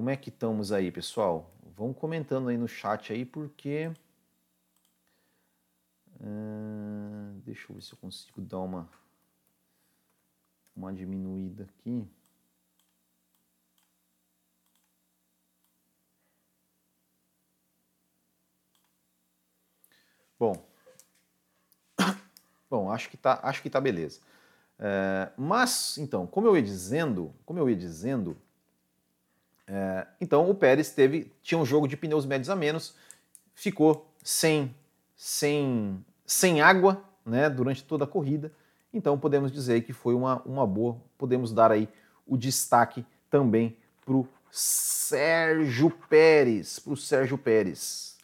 Como 0.00 0.08
é 0.08 0.16
que 0.16 0.30
estamos 0.30 0.72
aí, 0.72 0.90
pessoal? 0.90 1.52
Vão 1.76 1.92
comentando 1.92 2.48
aí 2.48 2.56
no 2.56 2.66
chat 2.66 3.12
aí, 3.12 3.22
porque... 3.22 3.92
Uh, 6.18 7.38
deixa 7.44 7.70
eu 7.70 7.74
ver 7.74 7.82
se 7.82 7.92
eu 7.92 7.98
consigo 7.98 8.40
dar 8.40 8.60
uma, 8.60 8.88
uma 10.74 10.90
diminuída 10.90 11.64
aqui. 11.64 12.08
Bom, 20.38 20.66
Bom, 22.70 22.90
acho 22.90 23.10
que 23.10 23.18
tá, 23.18 23.38
acho 23.42 23.60
que 23.60 23.68
tá 23.68 23.78
beleza. 23.78 24.20
É, 24.78 25.30
mas, 25.36 25.98
então, 25.98 26.26
como 26.26 26.46
eu 26.46 26.56
ia 26.56 26.62
dizendo, 26.62 27.34
como 27.44 27.58
eu 27.58 27.68
ia 27.68 27.76
dizendo, 27.76 28.34
é, 29.72 30.04
então 30.20 30.50
o 30.50 30.54
Pérez 30.54 30.90
teve, 30.90 31.30
tinha 31.42 31.56
um 31.56 31.64
jogo 31.64 31.86
de 31.86 31.96
pneus 31.96 32.26
médios 32.26 32.50
a 32.50 32.56
menos, 32.56 32.92
ficou 33.54 34.12
sem, 34.20 34.74
sem, 35.16 36.04
sem 36.26 36.60
água 36.60 37.00
né, 37.24 37.48
durante 37.48 37.84
toda 37.84 38.02
a 38.02 38.06
corrida. 38.06 38.50
Então 38.92 39.16
podemos 39.16 39.52
dizer 39.52 39.82
que 39.82 39.92
foi 39.92 40.12
uma, 40.12 40.42
uma 40.44 40.66
boa, 40.66 40.96
podemos 41.16 41.52
dar 41.52 41.70
aí 41.70 41.88
o 42.26 42.36
destaque 42.36 43.06
também 43.30 43.76
para 44.04 44.14
o 44.14 44.28
Sérgio 44.50 45.88
Pérez, 46.08 46.80
para 46.80 46.92
o 46.92 46.96
Sérgio 46.96 47.38
Pérez. 47.38 48.16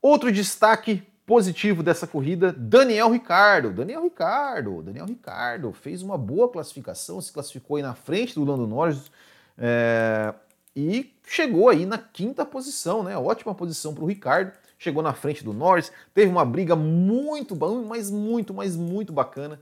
Outro 0.00 0.30
destaque 0.30 1.02
positivo 1.26 1.82
dessa 1.82 2.06
corrida, 2.06 2.52
Daniel 2.52 3.10
Ricardo. 3.10 3.72
Daniel 3.72 4.04
Ricardo, 4.04 4.80
Daniel 4.80 5.06
Ricardo 5.06 5.72
fez 5.72 6.02
uma 6.02 6.16
boa 6.16 6.48
classificação, 6.48 7.20
se 7.20 7.32
classificou 7.32 7.78
aí 7.78 7.82
na 7.82 7.94
frente 7.96 8.34
do 8.36 8.44
Lando 8.44 8.66
Norris 8.66 9.10
é, 9.58 10.32
e 10.76 11.14
chegou 11.26 11.68
aí 11.68 11.86
na 11.86 11.98
quinta 11.98 12.44
posição, 12.44 13.02
né? 13.02 13.16
Ótima 13.16 13.54
posição 13.54 13.94
para 13.94 14.04
o 14.04 14.06
Ricardo. 14.06 14.52
Chegou 14.76 15.02
na 15.02 15.14
frente 15.14 15.42
do 15.44 15.52
Norris, 15.52 15.90
teve 16.12 16.30
uma 16.30 16.44
briga 16.44 16.74
muito, 16.76 17.56
mas 17.86 18.10
muito, 18.10 18.52
mas 18.52 18.76
muito 18.76 19.12
bacana 19.12 19.60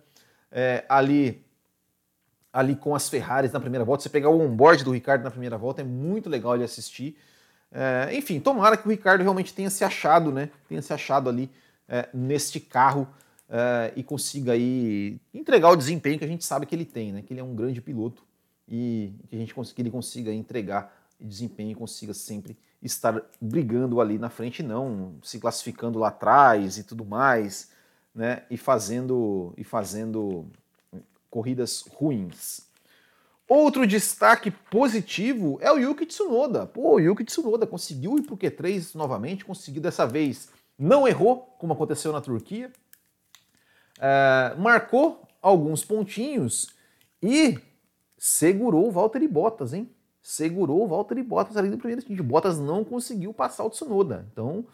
é, 0.51 0.85
ali 0.88 1.44
ali 2.53 2.77
com 2.77 2.94
as 2.94 3.09
Ferraris 3.09 3.51
na 3.51 3.61
primeira 3.61 3.85
volta. 3.85 4.03
Você 4.03 4.11
pegar 4.11 4.29
o 4.29 4.40
onboard 4.40 4.85
do 4.85 4.90
Ricardo 4.90 5.22
na 5.22 5.31
primeira 5.31 5.57
volta 5.57 5.81
é 5.81 5.85
muito 5.85 6.29
legal 6.29 6.59
de 6.59 6.64
assistir. 6.64 7.16
É, 7.70 8.11
enfim, 8.14 8.40
tomara 8.40 8.77
que 8.77 8.87
o 8.87 8.90
Ricardo 8.90 9.22
realmente 9.22 9.55
tenha 9.55 9.70
se 9.70 9.83
achado, 9.83 10.31
né? 10.31 10.51
Tenha 10.68 10.83
se 10.83 10.92
achado 10.92 11.31
ali 11.31 11.51
é, 11.88 12.09
neste 12.12 12.61
carro 12.61 13.09
e 13.94 14.03
consiga 14.03 14.53
aí 14.53 15.20
entregar 15.35 15.68
o 15.68 15.77
desempenho 15.77 16.18
que 16.18 16.25
a 16.25 16.29
gente 16.29 16.42
sabe 16.42 16.64
que 16.64 16.75
ele 16.75 16.87
tem, 16.87 17.12
né? 17.12 17.20
Que 17.20 17.35
ele 17.35 17.40
é 17.40 17.44
um 17.44 17.55
grande 17.55 17.83
piloto 17.83 18.25
e 18.66 19.12
que 19.29 19.37
a 19.37 19.38
gente 19.38 19.55
que 19.55 19.83
ele 19.83 19.90
consiga 19.90 20.33
entregar 20.33 21.02
desempenho 21.24 21.72
e 21.72 21.74
consiga 21.74 22.14
sempre 22.14 22.56
estar 22.82 23.22
brigando 23.40 24.00
ali 24.00 24.18
na 24.18 24.28
frente, 24.28 24.62
não 24.62 25.14
se 25.22 25.38
classificando 25.38 25.98
lá 25.98 26.08
atrás 26.08 26.78
e 26.78 26.85
tudo 26.85 27.04
mais, 27.04 27.70
né? 28.14 28.42
E 28.50 28.56
fazendo 28.56 29.54
e 29.56 29.64
fazendo 29.64 30.46
corridas 31.30 31.85
ruins. 31.94 32.70
Outro 33.48 33.87
destaque 33.87 34.50
positivo 34.50 35.58
é 35.61 35.70
o 35.70 35.78
Yuki 35.78 36.06
Tsunoda. 36.06 36.66
Pô, 36.66 36.94
o 36.94 37.00
Yuki 37.00 37.24
Tsunoda 37.24 37.66
conseguiu 37.66 38.16
ir 38.16 38.22
para 38.22 38.35
o 38.35 38.38
Q3 38.38 38.94
novamente, 38.94 39.44
conseguiu 39.44 39.82
dessa 39.82 40.06
vez, 40.06 40.48
não 40.78 41.06
errou, 41.06 41.54
como 41.58 41.72
aconteceu 41.72 42.12
na 42.12 42.20
Turquia, 42.20 42.72
é, 44.00 44.54
marcou 44.58 45.26
alguns 45.40 45.85
pontinhos 45.85 46.68
e 47.22 47.58
segurou 48.16 48.88
o 48.88 48.90
Valtteri 48.90 49.28
Bottas, 49.28 49.72
hein? 49.72 49.90
Segurou 50.22 50.85
o 50.85 50.88
Valtteri 50.88 51.22
Bottas 51.22 51.56
ali 51.56 51.68
no 51.68 51.76
primeiro 51.76 52.00
stint. 52.00 52.20
Bottas 52.22 52.58
não 52.58 52.85
conseguiu 52.85 53.35
passar 53.35 53.64
o 53.64 53.70
Tsunoda. 53.70 54.26
Então, 54.32 54.64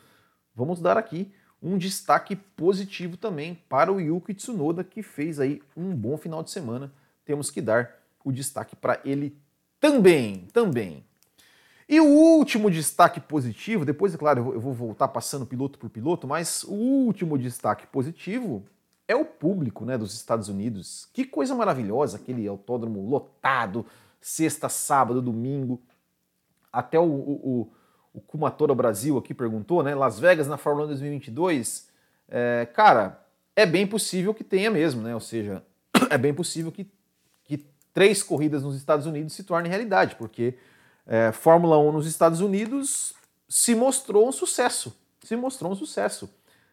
vamos 0.55 0.81
dar 0.81 0.99
aqui 0.99 1.33
um 1.63 1.77
destaque 1.77 2.37
positivo 2.37 3.17
também 3.17 3.55
para 3.69 3.93
o 3.93 4.01
Yuki 4.01 4.35
Tsunoda, 4.35 4.85
que 4.85 5.03
fez 5.03 5.41
aí 5.41 5.63
um 5.77 5.95
bom 5.95 6.17
final 6.17 6.43
de 6.43 6.51
semana. 6.51 6.93
Temos 7.25 7.51
que 7.51 7.61
dar 7.61 7.97
o 8.25 8.31
destaque 8.31 8.77
para 8.77 9.01
ele 9.05 9.37
também, 9.81 10.47
também. 10.53 11.05
E 11.89 11.99
o 12.01 12.05
último 12.05 12.71
destaque 12.71 13.19
positivo, 13.19 13.85
depois, 13.85 14.13
é 14.15 14.19
claro, 14.19 14.53
eu 14.53 14.61
vou 14.61 14.75
voltar 14.75 15.09
passando 15.09 15.47
piloto 15.47 15.79
por 15.79 15.89
piloto, 15.89 16.27
mas 16.27 16.63
o 16.65 16.75
último 16.75 17.39
destaque 17.39 17.87
positivo 17.87 18.63
é 19.09 19.17
o 19.17 19.25
público 19.25 19.87
né, 19.87 19.97
dos 19.97 20.13
Estados 20.13 20.51
Unidos. 20.51 21.09
Que 21.15 21.25
coisa 21.25 21.55
maravilhosa, 21.55 22.19
aquele 22.19 22.47
autódromo 22.47 23.09
lotado, 23.09 23.87
sexta, 24.21 24.69
sábado, 24.69 25.23
domingo. 25.23 25.81
Até 26.73 26.99
o, 26.99 27.05
o, 27.05 27.73
o 28.13 28.21
Kumatora 28.21 28.75
Brasil 28.75 29.17
aqui 29.17 29.33
perguntou, 29.33 29.83
né? 29.83 29.95
Las 29.95 30.19
Vegas 30.19 30.47
na 30.47 30.57
Fórmula 30.57 30.87
1 30.87 30.89
2022. 30.89 31.89
É, 32.29 32.67
cara, 32.73 33.25
é 33.57 33.65
bem 33.65 33.87
possível 33.87 34.35
que 34.35 34.45
tenha 34.45 34.71
mesmo, 34.71 35.03
né? 35.03 35.15
Ou 35.15 35.21
seja, 35.21 35.65
é 36.11 36.19
bem 36.19 36.35
possível 36.35 36.71
que, 36.71 36.91
que 37.45 37.67
três 37.93 38.23
corridas 38.23 38.63
nos 38.63 38.77
Estados 38.77 39.07
Unidos 39.07 39.33
se 39.33 39.45
tornem 39.45 39.71
realidade, 39.71 40.17
porque 40.17 40.57
é, 41.07 41.33
Fórmula 41.33 41.79
1 41.79 41.93
nos 41.93 42.07
Estados 42.07 42.41
Unidos 42.41 43.15
se 43.49 43.75
mostrou 43.75 44.29
um 44.29 44.33
sucesso. 44.33 44.97
Se 45.25 45.35
mostrou 45.37 45.73
um 45.73 45.75
sucesso. 45.75 46.31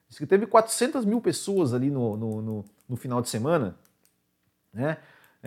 Diz 0.07 0.19
que 0.19 0.25
teve 0.25 0.45
400 0.45 1.05
mil 1.05 1.19
pessoas 1.19 1.73
ali 1.73 1.89
no, 1.89 2.15
no, 2.15 2.41
no, 2.41 2.65
no 2.87 2.95
final 2.95 3.21
de 3.21 3.29
semana. 3.29 3.75
Né? 4.73 4.97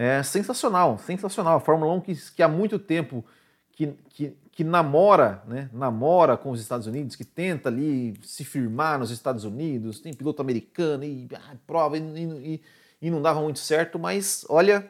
É 0.00 0.22
sensacional, 0.22 0.96
sensacional. 0.96 1.56
A 1.56 1.60
Fórmula 1.60 1.92
1 1.94 2.00
que, 2.02 2.14
que 2.36 2.40
há 2.40 2.46
muito 2.46 2.78
tempo 2.78 3.24
que, 3.72 3.88
que, 4.10 4.32
que, 4.52 4.62
namora, 4.62 5.42
né, 5.44 5.68
namora 5.72 6.36
com 6.36 6.52
os 6.52 6.60
Estados 6.60 6.86
Unidos, 6.86 7.16
que 7.16 7.24
tenta 7.24 7.68
ali 7.68 8.14
se 8.22 8.44
firmar 8.44 8.96
nos 8.96 9.10
Estados 9.10 9.42
Unidos, 9.42 9.98
tem 9.98 10.14
piloto 10.14 10.40
americano 10.40 11.02
e 11.02 11.28
ah, 11.34 11.56
prova 11.66 11.98
e, 11.98 12.00
e, 12.00 12.62
e, 13.02 13.10
não 13.10 13.20
dava 13.20 13.40
muito 13.40 13.58
certo, 13.58 13.98
mas 13.98 14.46
olha, 14.48 14.88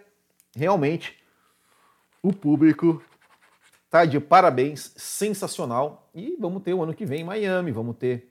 realmente 0.54 1.16
o 2.22 2.30
público 2.30 3.02
tá 3.88 4.04
de 4.04 4.20
parabéns, 4.20 4.92
sensacional. 4.94 6.10
E 6.14 6.36
vamos 6.38 6.62
ter 6.62 6.74
o 6.74 6.82
ano 6.82 6.92
que 6.92 7.06
vem 7.06 7.24
Miami, 7.24 7.72
vamos 7.72 7.96
ter 7.96 8.30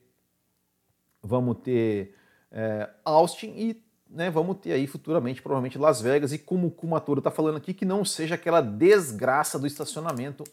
vamos 1.20 1.58
ter 1.58 2.14
é, 2.52 2.88
Austin 3.04 3.52
e 3.56 3.87
né, 4.10 4.30
vamos 4.30 4.58
ter 4.58 4.72
aí 4.72 4.86
futuramente, 4.86 5.42
provavelmente, 5.42 5.78
Las 5.78 6.00
Vegas. 6.00 6.32
E 6.32 6.38
como 6.38 6.68
o 6.68 6.70
Kumatora 6.70 7.20
está 7.20 7.30
falando 7.30 7.56
aqui, 7.56 7.74
que 7.74 7.84
não 7.84 8.04
seja 8.04 8.34
aquela 8.34 8.60
desgraça 8.60 9.58
do 9.58 9.66
estacionamento 9.66 10.44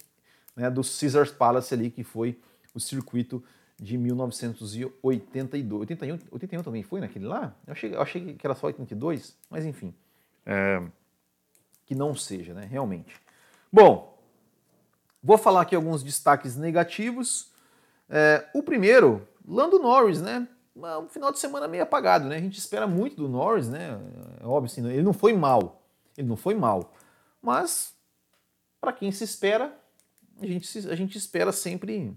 né, 0.55 0.69
do 0.69 0.81
Caesars 0.81 1.31
Palace 1.31 1.73
ali, 1.73 1.89
que 1.89 2.03
foi 2.03 2.37
o 2.73 2.79
circuito 2.79 3.43
de 3.79 3.97
1982. 3.97 5.79
81, 5.81 6.19
81 6.31 6.63
também 6.63 6.83
foi 6.83 6.99
naquele 6.99 7.25
lá? 7.25 7.55
Eu 7.65 7.73
achei, 7.73 7.93
eu 7.93 8.01
achei 8.01 8.33
que 8.33 8.45
era 8.45 8.55
só 8.55 8.67
82, 8.67 9.35
mas 9.49 9.65
enfim. 9.65 9.93
É, 10.45 10.81
que 11.85 11.95
não 11.95 12.15
seja, 12.15 12.53
né? 12.53 12.67
Realmente. 12.69 13.15
Bom, 13.71 14.17
vou 15.21 15.37
falar 15.37 15.61
aqui 15.61 15.75
alguns 15.75 16.03
destaques 16.03 16.55
negativos. 16.55 17.51
É, 18.09 18.47
o 18.53 18.63
primeiro, 18.63 19.27
Lando 19.47 19.79
Norris, 19.79 20.21
né? 20.21 20.47
Um 20.75 21.07
final 21.07 21.31
de 21.31 21.39
semana 21.39 21.67
meio 21.67 21.83
apagado, 21.83 22.27
né? 22.27 22.35
A 22.35 22.41
gente 22.41 22.59
espera 22.59 22.85
muito 22.85 23.15
do 23.15 23.29
Norris, 23.29 23.69
né? 23.69 23.99
É 24.41 24.45
óbvio, 24.45 24.71
assim, 24.71 24.85
ele 24.89 25.03
não 25.03 25.13
foi 25.13 25.33
mal, 25.33 25.81
ele 26.17 26.27
não 26.27 26.35
foi 26.35 26.53
mal, 26.53 26.93
mas 27.41 27.95
para 28.81 28.91
quem 28.91 29.11
se 29.11 29.23
espera, 29.23 29.73
a 30.41 30.45
gente, 30.45 30.89
a 30.89 30.95
gente 30.95 31.17
espera 31.17 31.51
sempre 31.51 32.15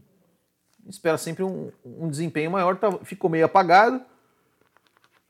espera 0.88 1.18
sempre 1.18 1.44
um, 1.44 1.70
um 1.84 2.08
desempenho 2.08 2.50
maior, 2.50 2.76
tá, 2.76 2.90
ficou 3.04 3.28
meio 3.30 3.44
apagado, 3.44 4.02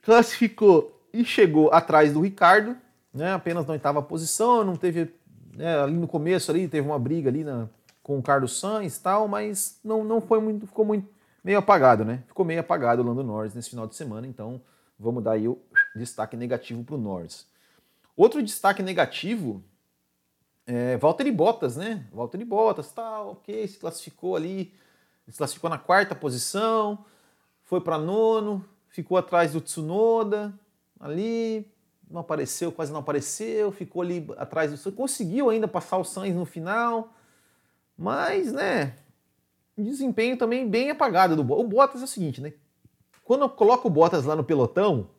classificou 0.02 1.02
e 1.12 1.24
chegou 1.24 1.70
atrás 1.72 2.12
do 2.12 2.20
Ricardo, 2.20 2.76
né? 3.12 3.32
Apenas 3.32 3.66
na 3.66 3.72
oitava 3.72 4.00
posição, 4.00 4.64
não 4.64 4.76
teve 4.76 5.12
né, 5.54 5.80
ali 5.80 5.94
no 5.94 6.06
começo 6.06 6.50
ali 6.50 6.68
teve 6.68 6.86
uma 6.86 6.98
briga 6.98 7.28
ali 7.28 7.42
na, 7.42 7.68
com 8.02 8.18
o 8.18 8.22
Carlos 8.22 8.58
Sainz 8.58 8.96
e 8.96 9.02
tal, 9.02 9.26
mas 9.26 9.80
não, 9.82 10.04
não 10.04 10.20
foi 10.20 10.40
muito, 10.40 10.66
ficou 10.66 10.84
muito 10.84 11.08
meio 11.42 11.59
apagado, 11.59 12.05
né? 12.05 12.22
Ficou 12.27 12.44
meio 12.44 12.61
apagado 12.61 13.03
o 13.03 13.05
Lando 13.05 13.22
Norris 13.22 13.55
nesse 13.55 13.70
final 13.70 13.87
de 13.87 13.94
semana, 13.94 14.27
então 14.27 14.61
vamos 14.98 15.22
dar 15.22 15.33
aí 15.33 15.48
o 15.48 15.59
destaque 15.94 16.37
negativo 16.37 16.83
para 16.85 16.94
o 16.94 16.98
Norris. 16.98 17.46
Outro 18.16 18.42
destaque 18.42 18.83
negativo 18.83 19.62
é 20.66 20.96
Valtteri 20.96 21.31
Bottas, 21.31 21.77
né? 21.77 22.07
Valtteri 22.12 22.44
Bottas, 22.44 22.90
tá, 22.92 23.22
ok, 23.22 23.66
se 23.66 23.79
classificou 23.79 24.37
ali, 24.37 24.74
se 25.29 25.38
classificou 25.38 25.70
na 25.70 25.79
quarta 25.79 26.14
posição, 26.14 27.05
foi 27.62 27.81
para 27.81 27.96
nono, 27.96 28.64
ficou 28.88 29.16
atrás 29.16 29.53
do 29.53 29.61
Tsunoda, 29.61 30.53
ali, 30.98 31.70
não 32.11 32.20
apareceu, 32.20 32.72
quase 32.72 32.92
não 32.92 33.01
apareceu, 33.01 33.70
ficou 33.70 34.03
ali 34.03 34.27
atrás 34.37 34.72
do 34.72 34.92
conseguiu 34.92 35.51
ainda 35.51 35.68
passar 35.68 35.98
o 35.98 36.05
Sainz 36.05 36.35
no 36.35 36.44
final, 36.44 37.14
mas, 37.96 38.53
né, 38.53 38.96
desempenho 39.82 40.36
também 40.36 40.68
bem 40.68 40.90
apagado 40.90 41.36
do 41.36 41.44
Bottas. 41.44 41.64
O 41.64 41.68
Bottas 41.68 42.00
é 42.00 42.04
o 42.04 42.08
seguinte, 42.08 42.40
né? 42.40 42.52
Quando 43.24 43.42
eu 43.42 43.48
coloco 43.48 43.88
o 43.88 43.90
Bottas 43.90 44.24
lá 44.24 44.34
no 44.34 44.44
pelotão, 44.44 45.10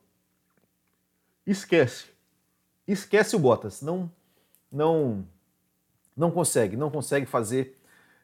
esquece. 1.46 2.08
Esquece 2.88 3.36
o 3.36 3.40
Bottas. 3.40 3.82
Não, 3.82 4.12
não, 4.72 5.26
não 6.16 6.32
consegue, 6.32 6.76
não 6.76 6.90
consegue 6.90 7.26
fazer 7.26 7.78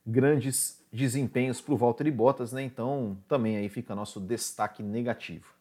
grandes 0.05 0.83
desempenhos 0.91 1.61
para 1.61 1.73
o 1.73 1.77
Valtteri 1.77 2.11
Bottas, 2.11 2.51
né? 2.51 2.63
Então 2.63 3.17
também 3.27 3.57
aí 3.57 3.69
fica 3.69 3.95
nosso 3.95 4.19
destaque 4.19 4.81
negativo. 4.81 5.53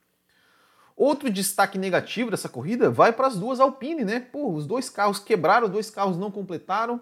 Outro 0.96 1.28
destaque 1.28 1.76
negativo 1.76 2.30
dessa 2.30 2.48
corrida 2.48 2.88
vai 2.88 3.12
para 3.12 3.26
as 3.26 3.36
duas 3.36 3.58
Alpine, 3.58 4.04
né? 4.04 4.20
Pô, 4.20 4.52
os 4.52 4.66
dois 4.66 4.88
carros 4.88 5.18
quebraram, 5.18 5.66
os 5.66 5.72
dois 5.72 5.90
carros 5.90 6.16
não 6.16 6.30
completaram 6.30 7.00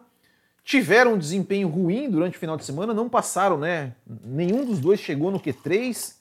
tiveram 0.65 1.15
um 1.15 1.19
desempenho 1.19 1.69
ruim 1.69 2.09
durante 2.09 2.37
o 2.37 2.41
final 2.41 2.57
de 2.57 2.65
semana, 2.65 2.95
não 2.95 3.09
passaram, 3.09 3.59
né? 3.59 3.95
Nenhum 4.07 4.65
dos 4.65 4.79
dois 4.79 5.01
chegou 5.01 5.31
no 5.31 5.41
Q3. 5.41 6.17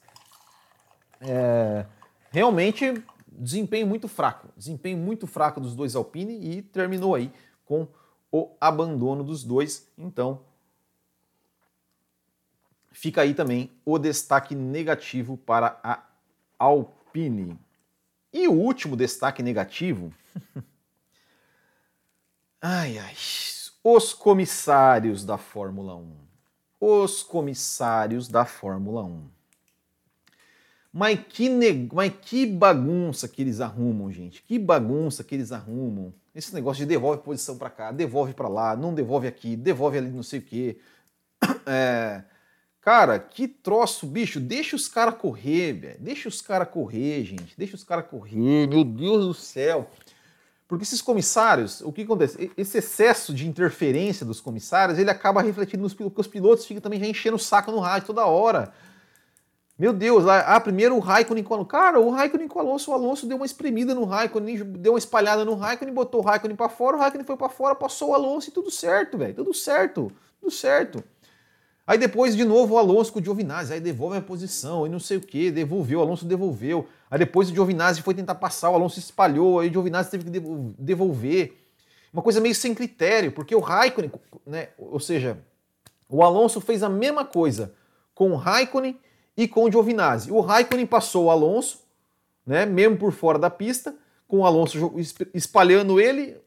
É, 1.21 1.85
realmente, 2.31 3.03
desempenho 3.27 3.85
muito 3.85 4.07
fraco. 4.07 4.49
Desempenho 4.57 4.97
muito 4.97 5.27
fraco 5.27 5.61
dos 5.61 5.75
dois 5.75 5.95
Alpine 5.95 6.57
e 6.57 6.61
terminou 6.61 7.13
aí 7.13 7.31
com 7.65 7.87
o 8.31 8.49
abandono 8.59 9.23
dos 9.23 9.43
dois. 9.43 9.87
Então, 9.97 10.41
fica 12.91 13.21
aí 13.21 13.33
também 13.33 13.71
o 13.85 13.99
destaque 13.99 14.55
negativo 14.55 15.37
para 15.37 15.79
a 15.83 16.03
Alpine. 16.57 17.59
E 18.33 18.47
o 18.47 18.53
último 18.53 18.95
destaque 18.95 19.43
negativo. 19.43 20.11
ai, 22.61 22.97
ai 22.97 23.13
os 23.83 24.13
comissários 24.13 25.25
da 25.25 25.37
Fórmula 25.37 25.95
1. 25.95 26.13
Os 26.79 27.23
comissários 27.23 28.27
da 28.27 28.45
Fórmula 28.45 29.03
1. 29.03 29.23
Mas 30.93 31.19
que, 31.29 31.47
ne... 31.47 31.89
Mas 31.93 32.13
que 32.21 32.45
bagunça 32.45 33.27
que 33.27 33.41
eles 33.41 33.61
arrumam, 33.61 34.11
gente. 34.11 34.43
Que 34.43 34.59
bagunça 34.59 35.23
que 35.23 35.33
eles 35.33 35.51
arrumam. 35.51 36.13
Esse 36.33 36.53
negócio 36.53 36.79
de 36.79 36.85
devolve 36.85 37.21
posição 37.21 37.57
para 37.57 37.69
cá, 37.69 37.91
devolve 37.91 38.33
para 38.33 38.47
lá, 38.47 38.75
não 38.75 38.93
devolve 38.93 39.27
aqui, 39.27 39.55
devolve 39.55 39.97
ali 39.97 40.09
não 40.09 40.23
sei 40.23 40.39
o 40.39 40.43
quê. 40.43 40.77
É... 41.65 42.23
Cara, 42.81 43.19
que 43.19 43.47
troço, 43.47 44.07
bicho. 44.07 44.39
Deixa 44.39 44.75
os 44.75 44.87
caras 44.87 45.15
correr, 45.15 45.73
velho. 45.73 45.97
Deixa 45.99 46.27
os 46.27 46.41
caras 46.41 46.67
correr, 46.67 47.23
gente. 47.23 47.53
Deixa 47.55 47.75
os 47.75 47.83
caras 47.83 48.07
correr. 48.07 48.67
Meu 48.67 48.83
Deus 48.83 49.25
do 49.27 49.33
céu. 49.35 49.87
Porque 50.71 50.85
esses 50.85 51.01
comissários, 51.01 51.81
o 51.81 51.91
que 51.91 52.03
acontece? 52.03 52.49
Esse 52.55 52.77
excesso 52.77 53.33
de 53.33 53.45
interferência 53.45 54.25
dos 54.25 54.39
comissários, 54.39 54.97
ele 54.97 55.09
acaba 55.09 55.41
refletindo 55.41 55.83
nos 55.83 55.93
pilotos, 55.93 56.13
porque 56.13 56.21
os 56.21 56.27
pilotos 56.27 56.65
ficam 56.65 56.79
também 56.79 56.97
já 56.97 57.07
enchendo 57.07 57.35
o 57.35 57.39
saco 57.39 57.73
no 57.73 57.79
rádio 57.79 58.07
toda 58.07 58.25
hora. 58.25 58.71
Meu 59.77 59.91
Deus, 59.91 60.25
ah, 60.25 60.57
primeiro 60.61 60.95
o 60.95 60.99
Raikkonen 60.99 61.43
com 61.43 61.55
o 61.55 61.65
Cara, 61.65 61.99
o 61.99 62.09
Raikkonen 62.09 62.47
com 62.47 62.57
o 62.57 62.61
Alonso, 62.61 62.89
o 62.89 62.93
Alonso 62.93 63.27
deu 63.27 63.35
uma 63.35 63.45
espremida 63.45 63.93
no 63.93 64.05
Raikkonen, 64.05 64.63
deu 64.63 64.93
uma 64.93 64.97
espalhada 64.97 65.43
no 65.43 65.55
Raikkonen, 65.55 65.93
botou 65.93 66.21
o 66.21 66.23
Raikkonen 66.23 66.55
para 66.55 66.69
fora, 66.69 66.95
o 66.95 66.99
Raikkonen 67.01 67.27
foi 67.27 67.35
para 67.35 67.49
fora, 67.49 67.75
passou 67.75 68.11
o 68.11 68.15
Alonso 68.15 68.47
e 68.47 68.53
tudo 68.53 68.71
certo, 68.71 69.17
velho, 69.17 69.33
tudo 69.33 69.53
certo, 69.53 70.09
tudo 70.39 70.53
certo. 70.53 71.03
Aí 71.85 71.97
depois, 71.97 72.33
de 72.33 72.45
novo, 72.45 72.75
o 72.75 72.77
Alonso 72.77 73.11
com 73.11 73.19
o 73.19 73.21
Giovinazzi, 73.21 73.73
aí 73.73 73.81
devolve 73.81 74.15
a 74.15 74.21
posição, 74.21 74.87
e 74.87 74.89
não 74.89 75.01
sei 75.01 75.17
o 75.17 75.21
que, 75.21 75.51
devolveu, 75.51 75.99
o 75.99 76.01
Alonso 76.01 76.23
devolveu. 76.23 76.87
Aí 77.11 77.19
depois 77.19 77.51
o 77.51 77.53
Giovinazzi 77.53 78.01
foi 78.01 78.13
tentar 78.13 78.35
passar, 78.35 78.69
o 78.69 78.75
Alonso 78.75 78.97
espalhou, 78.97 79.59
aí 79.59 79.67
o 79.67 79.71
Giovinazzi 79.73 80.09
teve 80.09 80.31
que 80.31 80.39
devolver. 80.79 81.57
Uma 82.13 82.23
coisa 82.23 82.39
meio 82.39 82.55
sem 82.55 82.73
critério, 82.73 83.33
porque 83.33 83.53
o 83.53 83.59
Raikkonen, 83.59 84.09
né, 84.45 84.69
ou 84.77 84.99
seja, 84.99 85.37
o 86.07 86.23
Alonso 86.23 86.61
fez 86.61 86.81
a 86.83 86.87
mesma 86.89 87.25
coisa 87.25 87.73
com 88.15 88.31
o 88.31 88.37
Raikkonen 88.37 88.97
e 89.35 89.45
com 89.45 89.65
o 89.65 89.71
Giovinazzi. 89.71 90.31
O 90.31 90.39
Raikkonen 90.39 90.85
passou 90.85 91.25
o 91.25 91.29
Alonso, 91.29 91.79
né, 92.45 92.65
mesmo 92.65 92.95
por 92.95 93.11
fora 93.11 93.37
da 93.37 93.49
pista, 93.49 93.93
com 94.25 94.39
o 94.39 94.45
Alonso 94.45 94.93
espalhando 95.33 95.99
ele, 95.99 96.37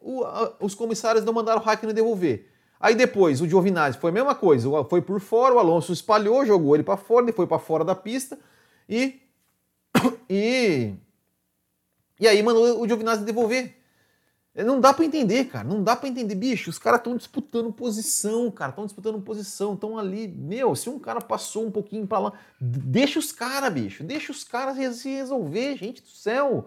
os 0.58 0.74
comissários 0.74 1.26
não 1.26 1.34
mandaram 1.34 1.60
o 1.60 1.64
Raikkonen 1.64 1.94
devolver. 1.94 2.50
Aí 2.80 2.94
depois 2.94 3.42
o 3.42 3.46
Giovinazzi 3.46 3.98
foi 3.98 4.10
a 4.10 4.14
mesma 4.14 4.34
coisa, 4.34 4.66
foi 4.84 5.02
por 5.02 5.20
fora, 5.20 5.54
o 5.54 5.58
Alonso 5.58 5.92
espalhou, 5.92 6.46
jogou 6.46 6.74
ele 6.74 6.82
para 6.82 6.96
fora, 6.96 7.26
ele 7.26 7.32
foi 7.32 7.46
para 7.46 7.58
fora 7.58 7.84
da 7.84 7.94
pista 7.94 8.38
e 8.88 9.20
E, 10.28 10.94
e 12.18 12.28
aí 12.28 12.42
mandou 12.42 12.80
o 12.80 12.86
Giovinazzi 12.86 13.24
devolver. 13.24 13.74
Não 14.54 14.80
dá 14.80 14.94
para 14.94 15.04
entender, 15.04 15.46
cara. 15.46 15.66
Não 15.66 15.82
dá 15.82 15.96
para 15.96 16.08
entender, 16.08 16.34
bicho. 16.36 16.70
Os 16.70 16.78
caras 16.78 17.00
estão 17.00 17.16
disputando 17.16 17.72
posição, 17.72 18.48
cara. 18.52 18.70
Estão 18.70 18.86
disputando 18.86 19.20
posição. 19.20 19.74
Estão 19.74 19.98
ali. 19.98 20.28
Meu, 20.28 20.76
se 20.76 20.88
um 20.88 20.98
cara 20.98 21.20
passou 21.20 21.66
um 21.66 21.72
pouquinho 21.72 22.06
para 22.06 22.20
lá, 22.20 22.32
deixa 22.60 23.18
os 23.18 23.32
caras, 23.32 23.72
bicho. 23.72 24.04
Deixa 24.04 24.30
os 24.30 24.44
caras 24.44 24.96
se 24.96 25.08
resolver, 25.08 25.76
gente 25.76 26.02
do 26.02 26.08
céu. 26.08 26.66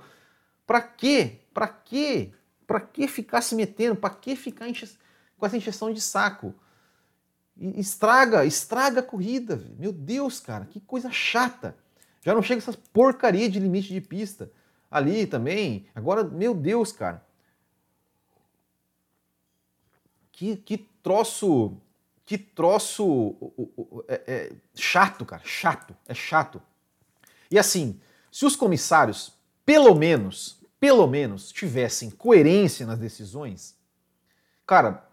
Pra 0.66 0.82
quê? 0.82 1.40
Pra 1.54 1.68
quê? 1.68 2.32
Pra 2.66 2.82
que 2.82 3.08
ficar 3.08 3.42
se 3.42 3.56
metendo? 3.56 3.96
Pra 3.96 4.10
que 4.10 4.36
ficar 4.36 4.68
enche... 4.68 4.90
com 5.38 5.46
essa 5.46 5.56
injeção 5.56 5.94
de 5.94 6.02
saco? 6.02 6.54
E 7.56 7.80
estraga, 7.80 8.46
estraga 8.46 9.00
a 9.00 9.04
corrida. 9.04 9.64
Meu 9.80 9.94
Deus, 9.94 10.42
cara, 10.42 10.66
que 10.66 10.82
coisa 10.82 11.10
chata. 11.10 11.74
Já 12.28 12.34
não 12.34 12.42
chega 12.42 12.58
essas 12.58 12.76
porcaria 12.76 13.50
de 13.50 13.58
limite 13.58 13.88
de 13.88 14.02
pista 14.02 14.52
ali 14.92 15.26
também. 15.26 15.88
Agora, 15.96 16.26
meu 16.26 16.54
Deus, 16.54 16.92
cara. 16.92 17.26
Que, 20.34 20.58
que 20.58 20.78
troço. 20.78 21.78
Que 22.26 22.38
troço 22.38 23.34
é, 24.10 24.22
é, 24.28 24.52
chato, 24.76 25.26
cara. 25.26 25.42
Chato. 25.46 25.96
É 26.06 26.14
chato. 26.14 26.62
E 27.50 27.58
assim, 27.58 27.98
se 28.30 28.46
os 28.46 28.58
comissários, 28.58 29.32
pelo 29.66 29.96
menos, 29.96 30.62
pelo 30.82 31.08
menos, 31.08 31.50
tivessem 31.50 32.10
coerência 32.10 32.86
nas 32.86 33.00
decisões, 33.00 33.74
cara, 34.66 35.07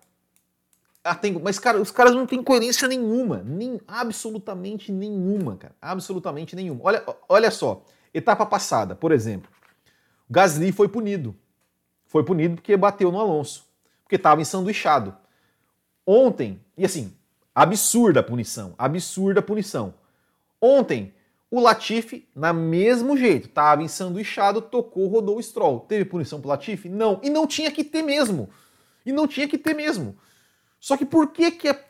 ah, 1.05 1.15
tem, 1.15 1.33
mas, 1.35 1.59
cara, 1.59 1.81
os 1.81 1.91
caras 1.91 2.15
não 2.15 2.27
têm 2.27 2.43
coerência 2.43 2.89
nenhuma. 2.89 3.43
Nem, 3.45 3.79
absolutamente 3.87 4.91
nenhuma, 4.91 5.57
cara. 5.57 5.75
Absolutamente 5.81 6.57
nenhuma. 6.57 6.81
Olha, 6.83 7.05
olha 7.29 7.51
só. 7.51 7.85
Etapa 8.13 8.47
passada, 8.47 8.95
por 8.95 9.13
exemplo. 9.13 9.51
Gasly 10.31 10.73
foi 10.73 10.89
punido. 10.89 11.37
Foi 12.07 12.25
punido 12.25 12.57
porque 12.57 12.77
bateu 12.77 13.13
no 13.13 13.21
Alonso 13.21 13.65
porque 14.05 14.17
estava 14.17 14.41
ensanduichado. 14.41 15.17
Ontem, 16.07 16.61
e 16.77 16.85
assim, 16.85 17.13
absurda 17.55 18.21
a 18.21 18.23
punição, 18.23 18.75
absurda 18.79 19.41
a 19.41 19.43
punição. 19.43 19.95
Ontem, 20.61 21.13
o 21.51 21.61
Latifi, 21.61 22.29
na 22.35 22.53
mesmo 22.53 23.17
jeito, 23.17 23.49
estava 23.49 23.83
ensanduichado, 23.83 24.61
tocou, 24.61 25.09
rodou 25.09 25.39
o 25.39 25.43
Stroll. 25.43 25.81
Teve 25.81 26.05
punição 26.05 26.41
pro 26.41 26.51
Latifi? 26.51 26.89
Não. 26.89 27.21
E 27.23 27.31
não 27.31 27.47
tinha 27.47 27.71
que 27.71 27.83
ter 27.83 28.03
mesmo. 28.03 28.51
E 29.05 29.13
não 29.13 29.27
tinha 29.27 29.49
que 29.49 29.59
ter 29.59 29.75
mesmo. 29.75 30.17
Só 30.85 30.99
que 30.99 31.07
por 31.07 31.29
que 31.29 31.51
que 31.51 31.67
é 31.67 31.83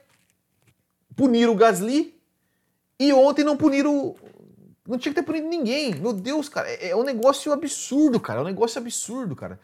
punir 1.17 1.49
o 1.49 1.57
Gasly 1.57 2.17
e 2.97 3.13
ontem 3.13 3.43
não 3.43 3.57
punir 3.57 3.85
o... 3.85 4.15
Não 4.87 4.97
tinha 4.97 5.13
que 5.13 5.21
ter 5.21 5.27
punido 5.27 5.49
ninguém. 5.49 5.97
Meu 5.97 6.13
Deus, 6.13 6.49
cara, 6.49 6.71
é, 6.71 6.91
é 6.91 6.97
um 6.97 7.03
negócio 7.03 7.53
absurdo, 7.53 8.21
cara. 8.21 8.39
É 8.39 8.43
um 8.43 8.47
negócio 8.47 8.81
absurdo, 8.81 9.35
cara. 9.35 9.59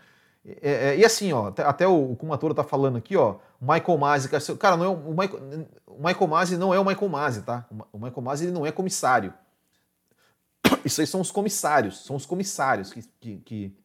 É, 0.45 0.89
é, 0.89 0.97
e 0.97 1.05
assim, 1.05 1.33
ó, 1.33 1.53
até 1.59 1.87
o, 1.87 2.11
o 2.11 2.17
Kumatora 2.17 2.55
tá 2.55 2.65
falando 2.65 2.99
aqui, 2.99 3.17
ó, 3.17 3.37
Michael 3.61 3.99
Masi, 3.99 4.29
cara, 4.59 4.77
não 4.77 4.85
é 4.85 4.89
o, 4.89 5.11
Michael, 5.11 5.69
o 5.87 6.05
Michael 6.05 6.27
Masi 6.27 6.57
não 6.57 6.75
é 6.75 6.81
o 6.81 6.85
Michael 6.85 7.09
Masi, 7.09 7.43
tá? 7.43 7.69
O 7.93 7.99
Michael 7.99 8.23
Masi 8.23 8.47
ele 8.47 8.53
não 8.53 8.67
é 8.67 8.73
comissário. 8.73 9.33
Isso 10.85 11.01
aí 11.01 11.07
são 11.07 11.21
os 11.21 11.31
comissários, 11.31 12.05
são 12.05 12.17
os 12.17 12.27
comissários 12.27 12.93
que, 12.93 13.37
que 13.45 13.77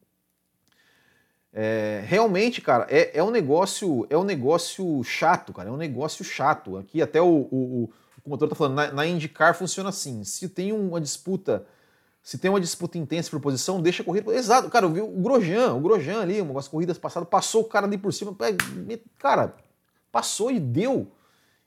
é, 1.58 2.04
realmente, 2.06 2.60
cara, 2.60 2.86
é, 2.90 3.18
é 3.18 3.24
um 3.24 3.32
negócio, 3.32 4.06
é 4.10 4.18
um 4.18 4.26
negócio 4.26 5.02
chato, 5.06 5.54
cara, 5.54 5.70
é 5.70 5.72
um 5.72 5.78
negócio 5.78 6.26
chato. 6.26 6.76
Aqui 6.76 7.02
até 7.02 7.22
o, 7.22 7.48
o, 7.50 7.90
o 8.26 8.38
tá 8.38 8.54
falando, 8.54 8.76
na, 8.76 8.92
na 8.92 9.08
IndyCar 9.08 9.56
funciona 9.56 9.88
assim, 9.88 10.26
se 10.26 10.50
tem 10.50 10.74
uma 10.74 11.00
disputa 11.00 11.66
se 12.22 12.40
tem 12.40 12.50
uma 12.50 12.60
disputa 12.60 12.98
intensa 12.98 13.30
por 13.30 13.40
posição, 13.40 13.80
deixa 13.80 14.02
a 14.02 14.06
corrida. 14.06 14.34
Exato, 14.34 14.68
cara, 14.68 14.88
eu 14.88 14.92
vi 14.92 15.00
o 15.00 15.08
Grosjean, 15.08 15.76
o 15.76 15.80
Grosjean 15.80 16.22
ali, 16.22 16.42
umas 16.42 16.68
corridas 16.68 16.98
passadas, 16.98 17.30
passou 17.30 17.62
o 17.62 17.66
cara 17.66 17.86
ali 17.86 18.00
por 18.00 18.12
cima. 18.12 18.36
Cara, 19.20 19.54
passou 20.12 20.50
e 20.50 20.60
deu. 20.60 21.12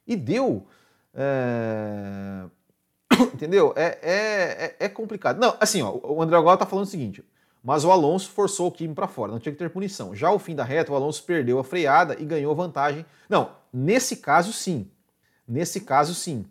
E 0.04 0.16
deu. 0.16 0.66
É... 1.14 2.42
Entendeu? 3.32 3.72
É, 3.76 3.98
é, 4.02 4.12
é, 4.12 4.76
é, 4.80 4.88
complicado. 4.88 5.38
Não, 5.38 5.56
assim, 5.60 5.80
ó, 5.80 5.96
o 6.02 6.20
André 6.20 6.36
agora 6.36 6.58
tá 6.58 6.66
falando 6.66 6.86
o 6.86 6.90
seguinte. 6.90 7.24
Mas 7.62 7.84
o 7.84 7.90
Alonso 7.90 8.30
forçou 8.30 8.68
o 8.68 8.72
Kimi 8.72 8.94
para 8.94 9.08
fora, 9.08 9.32
não 9.32 9.38
tinha 9.38 9.52
que 9.52 9.58
ter 9.58 9.68
punição. 9.70 10.14
Já 10.14 10.30
o 10.30 10.38
fim 10.38 10.54
da 10.54 10.64
reta, 10.64 10.92
o 10.92 10.94
Alonso 10.94 11.22
perdeu 11.24 11.58
a 11.58 11.64
freada 11.64 12.16
e 12.18 12.24
ganhou 12.24 12.54
vantagem. 12.54 13.04
Não, 13.28 13.52
nesse 13.72 14.16
caso 14.16 14.52
sim. 14.52 14.90
Nesse 15.46 15.80
caso 15.80 16.14
sim. 16.14 16.46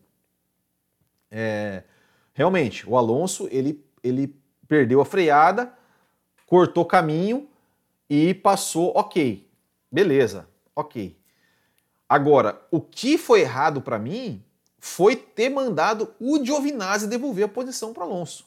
É, 1.31 1.83
realmente, 2.33 2.87
o 2.87 2.97
Alonso 2.97 3.47
ele 3.51 3.85
ele 4.03 4.35
perdeu 4.67 5.01
a 5.01 5.05
freada, 5.05 5.73
cortou 6.45 6.85
caminho 6.85 7.47
e 8.09 8.33
passou, 8.33 8.91
ok, 8.95 9.49
beleza, 9.91 10.47
ok. 10.75 11.17
Agora, 12.07 12.61
o 12.71 12.79
que 12.79 13.17
foi 13.17 13.41
errado 13.41 13.81
para 13.81 13.99
mim 13.99 14.41
foi 14.79 15.15
ter 15.15 15.49
mandado 15.49 16.13
o 16.19 16.43
Giovinazzi 16.43 17.07
devolver 17.07 17.45
a 17.45 17.49
posição 17.49 17.93
para 17.93 18.03
Alonso. 18.03 18.46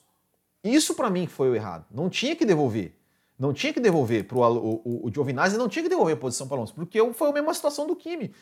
Isso 0.62 0.94
para 0.94 1.10
mim 1.10 1.26
foi 1.26 1.50
o 1.50 1.54
errado. 1.54 1.86
Não 1.90 2.08
tinha 2.08 2.36
que 2.36 2.44
devolver. 2.44 2.94
Não 3.38 3.54
tinha 3.54 3.72
que 3.72 3.80
devolver 3.80 4.24
para 4.24 4.36
o, 4.36 4.82
o, 4.84 5.06
o 5.06 5.10
Giovinazzi, 5.12 5.56
não 5.56 5.68
tinha 5.68 5.82
que 5.82 5.88
devolver 5.88 6.14
a 6.14 6.18
posição 6.18 6.46
para 6.46 6.58
Alonso, 6.58 6.74
porque 6.74 6.98
foi 7.14 7.30
a 7.30 7.32
mesma 7.32 7.54
situação 7.54 7.86
do 7.86 7.96
Kimi. 7.96 8.34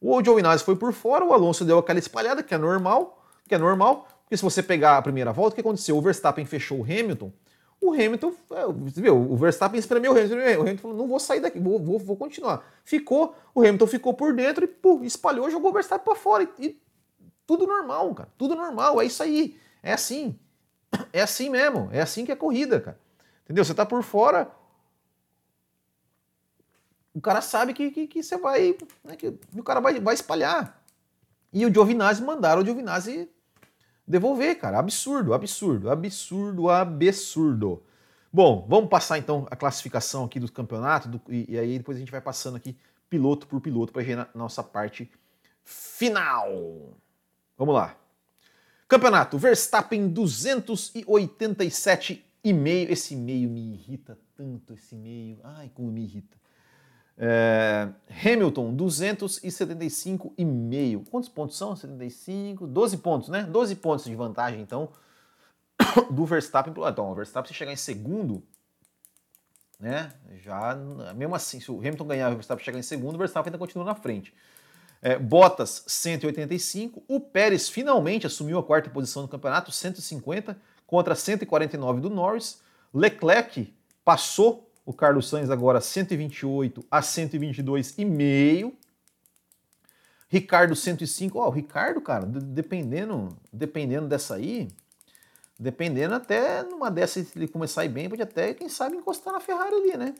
O 0.00 0.22
Giovinazzi 0.24 0.64
foi 0.64 0.74
por 0.74 0.92
fora, 0.94 1.22
o 1.22 1.34
Alonso 1.34 1.66
deu 1.66 1.78
aquela 1.78 1.98
espalhada, 1.98 2.42
que 2.42 2.54
é 2.54 2.58
normal, 2.58 3.22
que 3.46 3.54
é 3.54 3.58
normal. 3.58 4.08
Porque 4.22 4.36
se 4.36 4.42
você 4.42 4.62
pegar 4.62 4.96
a 4.96 5.02
primeira 5.02 5.32
volta, 5.32 5.52
o 5.52 5.54
que 5.54 5.60
aconteceu? 5.60 5.96
O 5.98 6.00
Verstappen 6.00 6.46
fechou 6.46 6.80
o 6.80 6.82
Hamilton. 6.82 7.32
O 7.80 7.92
Hamilton, 7.92 8.32
é, 8.50 9.00
viu, 9.00 9.16
o 9.16 9.36
Verstappen 9.36 9.78
espremeu 9.78 10.12
o 10.12 10.14
Hamilton. 10.14 10.36
O 10.36 10.60
Hamilton 10.62 10.82
falou: 10.82 10.96
não 10.96 11.06
vou 11.06 11.20
sair 11.20 11.40
daqui, 11.40 11.58
vou, 11.58 11.78
vou, 11.78 11.98
vou 11.98 12.16
continuar. 12.16 12.64
Ficou, 12.84 13.34
o 13.54 13.60
Hamilton 13.60 13.86
ficou 13.86 14.14
por 14.14 14.34
dentro 14.34 14.64
e 14.64 14.68
pô, 14.68 15.00
espalhou, 15.02 15.50
jogou 15.50 15.70
o 15.70 15.74
Verstappen 15.74 16.04
para 16.04 16.14
fora. 16.14 16.48
E, 16.58 16.66
e, 16.66 16.82
tudo 17.46 17.66
normal, 17.66 18.14
cara. 18.14 18.28
Tudo 18.36 18.54
normal, 18.54 19.00
é 19.00 19.06
isso 19.06 19.22
aí. 19.22 19.56
É 19.82 19.92
assim. 19.92 20.38
É 21.12 21.22
assim 21.22 21.48
mesmo. 21.48 21.88
É 21.92 22.00
assim 22.00 22.24
que 22.24 22.32
é 22.32 22.36
corrida, 22.36 22.80
cara. 22.80 22.98
Entendeu? 23.44 23.64
Você 23.64 23.74
tá 23.74 23.84
por 23.84 24.02
fora. 24.02 24.50
O 27.14 27.20
cara 27.20 27.40
sabe 27.40 27.74
que, 27.74 27.90
que, 27.90 28.06
que 28.06 28.22
você 28.22 28.36
vai. 28.36 28.76
Né, 29.04 29.16
que 29.16 29.34
o 29.56 29.62
cara 29.62 29.80
vai, 29.80 29.98
vai 30.00 30.14
espalhar. 30.14 30.82
E 31.52 31.64
o 31.64 31.72
Giovinazzi 31.72 32.22
mandaram 32.22 32.62
o 32.62 32.64
Giovinazzi 32.64 33.28
devolver, 34.06 34.58
cara. 34.58 34.78
Absurdo, 34.78 35.34
absurdo, 35.34 35.90
absurdo, 35.90 36.70
absurdo. 36.70 37.82
Bom, 38.32 38.66
vamos 38.68 38.90
passar 38.90 39.18
então 39.18 39.46
a 39.50 39.56
classificação 39.56 40.24
aqui 40.24 40.38
do 40.38 40.50
campeonato 40.52 41.08
do, 41.08 41.20
e, 41.28 41.54
e, 41.54 41.58
aí 41.58 41.78
depois 41.78 41.96
a 41.96 42.00
gente 42.00 42.12
vai 42.12 42.20
passando 42.20 42.56
aqui 42.56 42.76
piloto 43.08 43.46
por 43.46 43.60
piloto 43.60 43.92
para 43.92 44.02
a 44.02 44.38
nossa 44.38 44.62
parte 44.62 45.10
final. 45.64 46.94
Vamos 47.56 47.74
lá. 47.74 47.96
Campeonato 48.88 49.36
Verstappen 49.36 50.08
287,5. 50.12 52.90
Esse 52.90 53.14
meio 53.14 53.50
me 53.50 53.74
irrita 53.74 54.18
tanto, 54.34 54.72
esse 54.72 54.96
meio. 54.96 55.38
Ai, 55.44 55.70
como 55.74 55.92
me 55.92 56.04
irrita. 56.04 56.38
É, 57.18 57.90
Hamilton, 58.24 58.74
275,5. 58.74 61.04
Quantos 61.10 61.28
pontos 61.28 61.58
são? 61.58 61.76
75, 61.76 62.66
12 62.66 62.96
pontos, 62.98 63.28
né? 63.28 63.42
12 63.42 63.76
pontos 63.76 64.06
de 64.06 64.14
vantagem, 64.14 64.62
então, 64.62 64.88
do 66.10 66.24
Verstappen. 66.24 66.72
Então, 66.72 67.10
o 67.10 67.14
Verstappen, 67.14 67.52
se 67.52 67.58
chegar 67.58 67.72
em 67.72 67.76
segundo, 67.76 68.42
né? 69.78 70.14
Já, 70.42 70.74
mesmo 71.14 71.34
assim, 71.34 71.60
se 71.60 71.70
o 71.70 71.78
Hamilton 71.78 72.06
ganhar 72.06 72.30
e 72.30 72.32
o 72.32 72.36
Verstappen 72.36 72.64
chegar 72.64 72.78
em 72.78 72.82
segundo, 72.82 73.16
o 73.16 73.18
Verstappen 73.18 73.50
ainda 73.50 73.58
continua 73.58 73.84
na 73.84 73.94
frente. 73.94 74.32
É, 75.00 75.18
Bottas, 75.18 75.84
185. 75.86 77.02
O 77.06 77.20
Pérez 77.20 77.68
finalmente 77.68 78.26
assumiu 78.26 78.58
a 78.58 78.62
quarta 78.62 78.90
posição 78.90 79.22
no 79.22 79.28
campeonato, 79.28 79.70
150 79.70 80.56
contra 80.86 81.14
149 81.14 82.00
do 82.00 82.10
Norris. 82.10 82.60
Leclerc 82.92 83.72
passou 84.04 84.68
o 84.84 84.92
Carlos 84.92 85.28
Sainz 85.28 85.50
agora 85.50 85.80
128 85.80 86.84
a 86.90 87.00
122,5. 87.00 88.72
Ricardo 90.28 90.74
105. 90.74 91.38
Ó, 91.38 91.44
oh, 91.44 91.48
o 91.48 91.50
Ricardo, 91.50 92.00
cara, 92.00 92.26
dependendo, 92.26 93.36
dependendo 93.52 94.08
dessa 94.08 94.34
aí, 94.34 94.68
dependendo 95.58 96.14
até 96.14 96.62
numa 96.62 96.90
dessa 96.90 97.20
ele 97.34 97.48
começar 97.48 97.82
a 97.82 97.84
ir 97.84 97.88
bem, 97.88 98.08
pode 98.08 98.22
até, 98.22 98.54
quem 98.54 98.68
sabe, 98.68 98.96
encostar 98.96 99.32
na 99.32 99.40
Ferrari 99.40 99.74
ali, 99.74 99.96
né? 99.96 100.14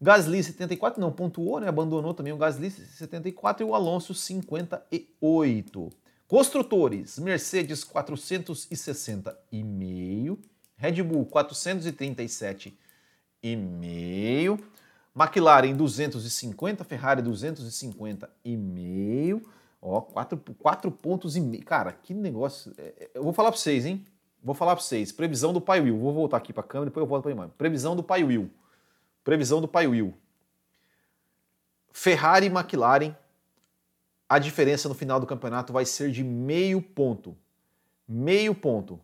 Gasly 0.00 0.42
74, 0.42 0.98
não 1.00 1.12
pontuou, 1.12 1.60
né? 1.60 1.68
Abandonou 1.68 2.12
também 2.12 2.32
o 2.32 2.36
Gasly 2.36 2.68
74 2.70 3.64
e 3.64 3.68
o 3.68 3.72
Alonso 3.74 4.12
58. 4.14 5.90
Construtores, 6.26 7.18
Mercedes 7.18 7.84
460,5, 7.84 10.38
Red 10.76 11.02
Bull 11.02 11.26
437 11.26 12.76
e 13.42 13.56
meio. 13.56 14.58
McLaren 15.16 15.76
250, 15.76 16.82
Ferrari 16.82 17.22
250 17.22 18.28
e 18.44 18.56
meio. 18.56 19.40
Ó, 19.80 20.00
quatro, 20.00 20.36
quatro 20.58 20.90
pontos 20.90 21.36
e 21.36 21.40
meio. 21.40 21.64
Cara, 21.64 21.92
que 21.92 22.12
negócio. 22.12 22.72
É, 22.76 22.82
é, 22.82 23.10
eu 23.14 23.22
vou 23.22 23.32
falar 23.32 23.52
para 23.52 23.60
vocês, 23.60 23.86
hein? 23.86 24.04
vou 24.44 24.54
falar 24.54 24.76
para 24.76 24.84
vocês, 24.84 25.10
previsão 25.10 25.54
do 25.54 25.60
pai 25.60 25.80
Will. 25.80 25.98
Vou 25.98 26.12
voltar 26.12 26.36
aqui 26.36 26.52
para 26.52 26.62
a 26.62 26.66
câmera, 26.66 26.90
depois 26.90 27.02
eu 27.02 27.08
volto 27.08 27.22
para 27.22 27.32
a 27.32 27.34
imagem. 27.34 27.54
Previsão 27.56 27.96
do 27.96 28.02
pai 28.02 28.22
Will. 28.22 28.50
Previsão 29.24 29.60
do 29.60 29.66
pai 29.66 29.86
Will. 29.86 30.14
Ferrari 31.90 32.46
e 32.46 32.50
McLaren, 32.50 33.16
a 34.28 34.38
diferença 34.38 34.88
no 34.88 34.94
final 34.94 35.18
do 35.18 35.26
campeonato 35.26 35.72
vai 35.72 35.86
ser 35.86 36.10
de 36.10 36.22
meio 36.22 36.82
ponto. 36.82 37.36
Meio 38.06 38.54
ponto. 38.54 39.00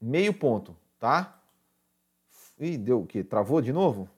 Meio 0.00 0.34
ponto, 0.34 0.76
tá? 0.98 1.40
Ih, 2.58 2.76
deu 2.76 3.00
o 3.00 3.06
quê? 3.06 3.24
Travou 3.24 3.62
de 3.62 3.72
novo? 3.72 4.08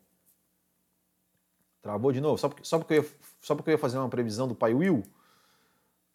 Travou 1.80 2.11
de 2.11 2.20
novo? 2.20 2.39
Só 2.39 2.49
porque, 2.49 2.64
só 2.64 2.78
porque, 2.78 2.95
eu, 2.95 3.03
ia, 3.03 3.11
só 3.41 3.55
porque 3.55 3.70
eu 3.70 3.74
ia 3.74 3.78
fazer 3.78 3.99
uma 3.99 4.09
previsão 4.09 4.49
do 4.49 4.55
pai 4.55 4.74
Will? 4.74 5.05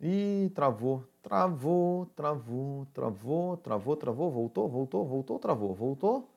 Ih, 0.01 0.51
travou, 0.55 1.07
travou, 1.21 2.07
travou, 2.07 2.87
travou, 2.87 3.57
travou, 3.57 3.95
travou, 3.95 4.31
voltou, 4.31 4.67
voltou, 4.67 5.05
voltou, 5.05 5.39
travou, 5.39 5.73
voltou. 5.75 6.30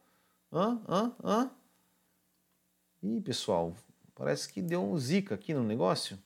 Hã, 0.55 0.81
hã, 0.89 1.13
hã? 1.25 1.51
Ih, 3.03 3.21
pessoal, 3.21 3.75
parece 4.15 4.49
que 4.53 4.63
deu 4.63 4.81
um 4.85 4.97
zica 4.97 5.35
aqui 5.35 5.53
no 5.53 5.65
negócio. 5.65 6.17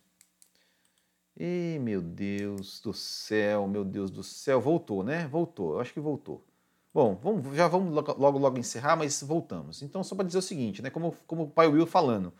Ih, 1.34 1.78
meu 1.78 2.02
Deus 2.02 2.78
do 2.78 2.92
céu, 2.92 3.66
meu 3.66 3.86
Deus 3.86 4.10
do 4.10 4.22
céu, 4.22 4.60
voltou, 4.60 5.02
né? 5.02 5.26
Voltou, 5.28 5.72
eu 5.72 5.80
acho 5.80 5.94
que 5.94 6.00
voltou. 6.00 6.44
Bom, 6.92 7.14
vamos, 7.22 7.56
já 7.56 7.66
vamos 7.68 7.90
logo, 7.94 8.38
logo 8.38 8.58
encerrar, 8.58 8.96
mas 8.96 9.22
voltamos. 9.22 9.80
Então, 9.80 10.04
só 10.04 10.14
para 10.14 10.26
dizer 10.26 10.38
o 10.38 10.42
seguinte, 10.42 10.82
né? 10.82 10.90
Como, 10.90 11.16
como 11.26 11.44
o 11.44 11.50
pai 11.50 11.66
Will 11.66 11.86
falando, 11.86 12.30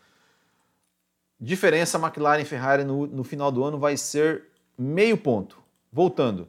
diferença 1.41 1.99
McLaren 1.99 2.43
e 2.43 2.45
Ferrari 2.45 2.85
no, 2.85 3.07
no 3.07 3.25
final 3.25 3.51
do 3.51 3.65
ano 3.65 3.79
vai 3.79 3.97
ser 3.97 4.49
meio 4.77 5.17
ponto. 5.17 5.63
Voltando. 5.91 6.49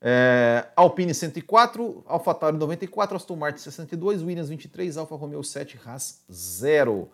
É, 0.00 0.66
Alpine 0.76 1.14
104, 1.14 2.04
AlphaTauri 2.06 2.56
94, 2.56 3.16
Aston 3.16 3.36
Martin 3.36 3.60
62, 3.60 4.22
Williams 4.22 4.48
23, 4.48 4.96
Alfa 4.96 5.16
Romeo 5.16 5.42
7, 5.42 5.78
Haas 5.84 6.22
0. 6.30 7.08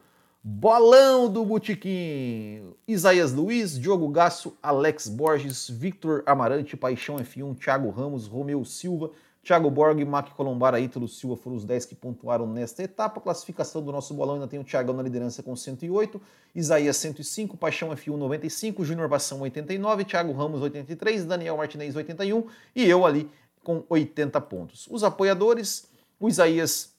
Bolão 0.44 1.30
do 1.30 1.44
Botequim. 1.44 2.74
Isaías 2.86 3.32
Luiz, 3.32 3.78
Diogo 3.78 4.08
Gasso, 4.08 4.58
Alex 4.60 5.08
Borges, 5.08 5.70
Victor 5.70 6.24
Amarante, 6.26 6.76
Paixão 6.76 7.16
F1, 7.16 7.56
Thiago 7.56 7.90
Ramos, 7.90 8.26
Romeu 8.26 8.64
Silva, 8.64 9.12
Thiago 9.44 9.68
Borg, 9.70 10.04
Mac 10.04 10.30
Colombara, 10.30 10.78
Ítalo 10.78 11.08
Silva 11.08 11.36
foram 11.36 11.56
os 11.56 11.64
10 11.64 11.86
que 11.86 11.96
pontuaram 11.96 12.46
nesta 12.46 12.84
etapa. 12.84 13.20
Classificação 13.20 13.82
do 13.82 13.90
nosso 13.90 14.14
bolão 14.14 14.34
ainda 14.34 14.46
tem 14.46 14.60
o 14.60 14.64
Thiagão 14.64 14.94
na 14.94 15.02
liderança 15.02 15.42
com 15.42 15.56
108, 15.56 16.22
Isaías 16.54 16.96
105, 16.98 17.56
Paixão 17.56 17.90
F1 17.90 18.16
95, 18.16 18.84
Júnior 18.84 19.08
Vação 19.08 19.40
89, 19.40 20.04
Thiago 20.04 20.32
Ramos 20.32 20.62
83, 20.62 21.24
Daniel 21.24 21.56
Martinez 21.56 21.96
81 21.96 22.46
e 22.76 22.88
eu 22.88 23.04
ali 23.04 23.28
com 23.64 23.82
80 23.88 24.40
pontos. 24.42 24.86
Os 24.88 25.02
apoiadores, 25.02 25.88
o 26.20 26.28
Isaías 26.28 26.92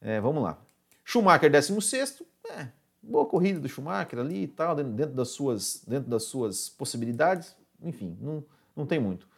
É, 0.00 0.18
vamos 0.18 0.42
lá. 0.42 0.56
Schumacher 1.04 1.50
16, 1.50 2.22
é, 2.48 2.68
boa 3.02 3.26
corrida 3.26 3.60
do 3.60 3.68
Schumacher 3.68 4.18
ali 4.18 4.44
e 4.44 4.48
tal, 4.48 4.74
dentro 4.76 5.14
das 5.14 5.28
suas, 5.28 5.84
dentro 5.86 6.08
das 6.08 6.22
suas 6.22 6.70
possibilidades. 6.70 7.54
Enfim, 7.82 8.16
não, 8.18 8.42
não 8.74 8.86
tem 8.86 8.98
muito. 8.98 9.30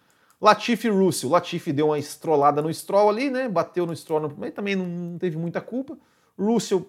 Latifi 0.45 0.89
e 0.89 0.91
Russell. 0.91 1.31
Latifi 1.31 1.73
deu 1.73 1.87
uma 1.87 1.99
estrolada 1.99 2.61
no 2.61 2.73
Stroll 2.73 3.09
ali, 3.09 3.31
né? 3.31 3.49
Bateu 3.49 3.87
no 3.87 3.97
Stroll, 3.97 4.31
mas 4.37 4.53
também 4.53 4.77
não 4.77 5.17
teve 5.17 5.39
muita 5.39 5.59
culpa. 5.59 5.97
Russell 6.39 6.87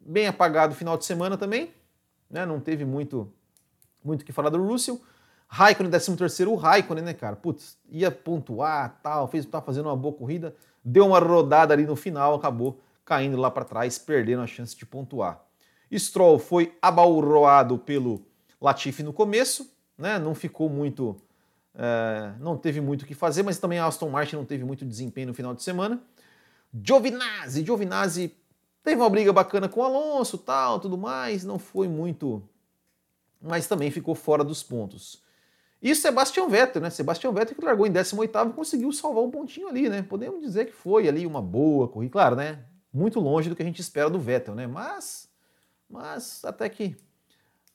bem 0.00 0.26
apagado 0.26 0.74
final 0.74 0.98
de 0.98 1.04
semana 1.04 1.38
também, 1.38 1.72
né? 2.28 2.44
Não 2.44 2.58
teve 2.58 2.84
muito 2.84 3.32
muito 4.02 4.24
que 4.24 4.32
falar 4.32 4.50
do 4.50 4.60
Russell. 4.60 5.00
Raikkonen, 5.46 5.88
13 5.88 6.16
terceiro, 6.16 6.50
o 6.50 6.56
Raikkonen, 6.56 7.04
né, 7.04 7.14
cara? 7.14 7.36
Putz, 7.36 7.78
ia 7.88 8.10
pontuar, 8.10 8.98
tal, 9.00 9.28
fez, 9.28 9.46
tá 9.46 9.60
fazendo 9.60 9.86
uma 9.86 9.96
boa 9.96 10.14
corrida, 10.14 10.56
deu 10.84 11.06
uma 11.06 11.20
rodada 11.20 11.72
ali 11.72 11.86
no 11.86 11.94
final, 11.94 12.34
acabou 12.34 12.80
caindo 13.04 13.36
lá 13.36 13.52
para 13.52 13.64
trás, 13.64 13.98
perdendo 13.98 14.42
a 14.42 14.48
chance 14.48 14.76
de 14.76 14.84
pontuar. 14.84 15.44
Stroll 15.92 16.40
foi 16.40 16.76
abalroado 16.82 17.78
pelo 17.78 18.26
Latifi 18.60 19.04
no 19.04 19.12
começo, 19.12 19.72
né? 19.96 20.18
Não 20.18 20.34
ficou 20.34 20.68
muito 20.68 21.20
é, 21.74 22.32
não 22.40 22.56
teve 22.56 22.80
muito 22.80 23.02
o 23.02 23.06
que 23.06 23.14
fazer, 23.14 23.42
mas 23.42 23.58
também 23.58 23.78
a 23.78 23.86
Aston 23.86 24.08
Martin 24.08 24.36
não 24.36 24.44
teve 24.44 24.64
muito 24.64 24.84
desempenho 24.84 25.28
no 25.28 25.34
final 25.34 25.54
de 25.54 25.62
semana. 25.62 26.00
Giovinazzi, 26.72 27.64
Giovinazzi 27.64 28.34
teve 28.82 29.00
uma 29.00 29.10
briga 29.10 29.32
bacana 29.32 29.68
com 29.68 29.80
o 29.80 29.84
Alonso, 29.84 30.38
tal, 30.38 30.80
tudo 30.80 30.96
mais, 30.96 31.44
não 31.44 31.58
foi 31.58 31.88
muito, 31.88 32.42
mas 33.40 33.66
também 33.66 33.90
ficou 33.90 34.14
fora 34.14 34.44
dos 34.44 34.62
pontos. 34.62 35.22
E 35.82 35.94
Sebastian 35.94 36.46
Vettel, 36.46 36.82
né? 36.82 36.90
Sebastian 36.90 37.32
Vettel 37.32 37.56
que 37.56 37.64
largou 37.64 37.86
em 37.86 37.92
18º 37.92 38.52
conseguiu 38.52 38.92
salvar 38.92 39.24
um 39.24 39.30
pontinho 39.30 39.68
ali, 39.68 39.88
né? 39.88 40.02
Podemos 40.02 40.40
dizer 40.40 40.66
que 40.66 40.72
foi 40.72 41.08
ali 41.08 41.26
uma 41.26 41.40
boa 41.40 41.88
corrida, 41.88 42.12
claro, 42.12 42.36
né? 42.36 42.64
Muito 42.92 43.18
longe 43.18 43.48
do 43.48 43.56
que 43.56 43.62
a 43.62 43.64
gente 43.64 43.80
espera 43.80 44.10
do 44.10 44.18
Vettel, 44.18 44.54
né? 44.54 44.66
Mas, 44.66 45.30
mas 45.88 46.44
até 46.44 46.68
que, 46.68 46.96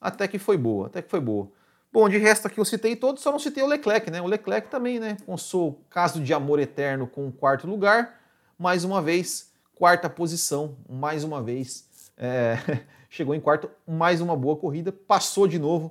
até 0.00 0.28
que 0.28 0.38
foi 0.38 0.56
boa, 0.56 0.86
até 0.86 1.02
que 1.02 1.10
foi 1.10 1.18
boa. 1.18 1.50
Bom, 1.96 2.10
de 2.10 2.18
resto 2.18 2.46
aqui 2.46 2.60
eu 2.60 2.64
citei 2.66 2.94
todos, 2.94 3.22
só 3.22 3.32
não 3.32 3.38
citei 3.38 3.62
o 3.62 3.66
Leclerc, 3.66 4.10
né? 4.10 4.20
O 4.20 4.26
Leclerc 4.26 4.68
também, 4.68 5.00
né? 5.00 5.16
Com 5.24 5.34
seu 5.38 5.80
caso 5.88 6.22
de 6.22 6.34
amor 6.34 6.58
eterno 6.58 7.06
com 7.06 7.26
o 7.26 7.32
quarto 7.32 7.66
lugar, 7.66 8.20
mais 8.58 8.84
uma 8.84 9.00
vez, 9.00 9.50
quarta 9.74 10.10
posição, 10.10 10.76
mais 10.86 11.24
uma 11.24 11.42
vez, 11.42 11.88
é, 12.18 12.58
chegou 13.08 13.34
em 13.34 13.40
quarto, 13.40 13.70
mais 13.88 14.20
uma 14.20 14.36
boa 14.36 14.58
corrida, 14.58 14.92
passou 14.92 15.48
de 15.48 15.58
novo, 15.58 15.90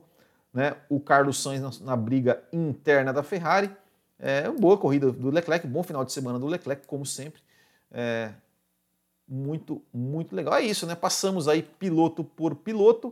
né? 0.53 0.75
O 0.89 0.99
Carlos 0.99 1.41
Sainz 1.41 1.79
na, 1.79 1.87
na 1.87 1.95
briga 1.95 2.39
interna 2.53 3.11
da 3.11 3.23
Ferrari. 3.23 3.75
É 4.19 4.47
boa 4.51 4.77
corrida 4.77 5.11
do 5.11 5.31
Leclerc, 5.31 5.65
bom 5.65 5.81
final 5.81 6.05
de 6.05 6.13
semana 6.13 6.37
do 6.37 6.45
Leclerc, 6.45 6.85
como 6.85 7.03
sempre. 7.03 7.41
É, 7.91 8.29
muito, 9.27 9.81
muito 9.91 10.35
legal. 10.35 10.53
É 10.53 10.61
isso, 10.61 10.85
né? 10.85 10.93
Passamos 10.93 11.47
aí 11.47 11.63
piloto 11.63 12.23
por 12.23 12.53
piloto. 12.53 13.11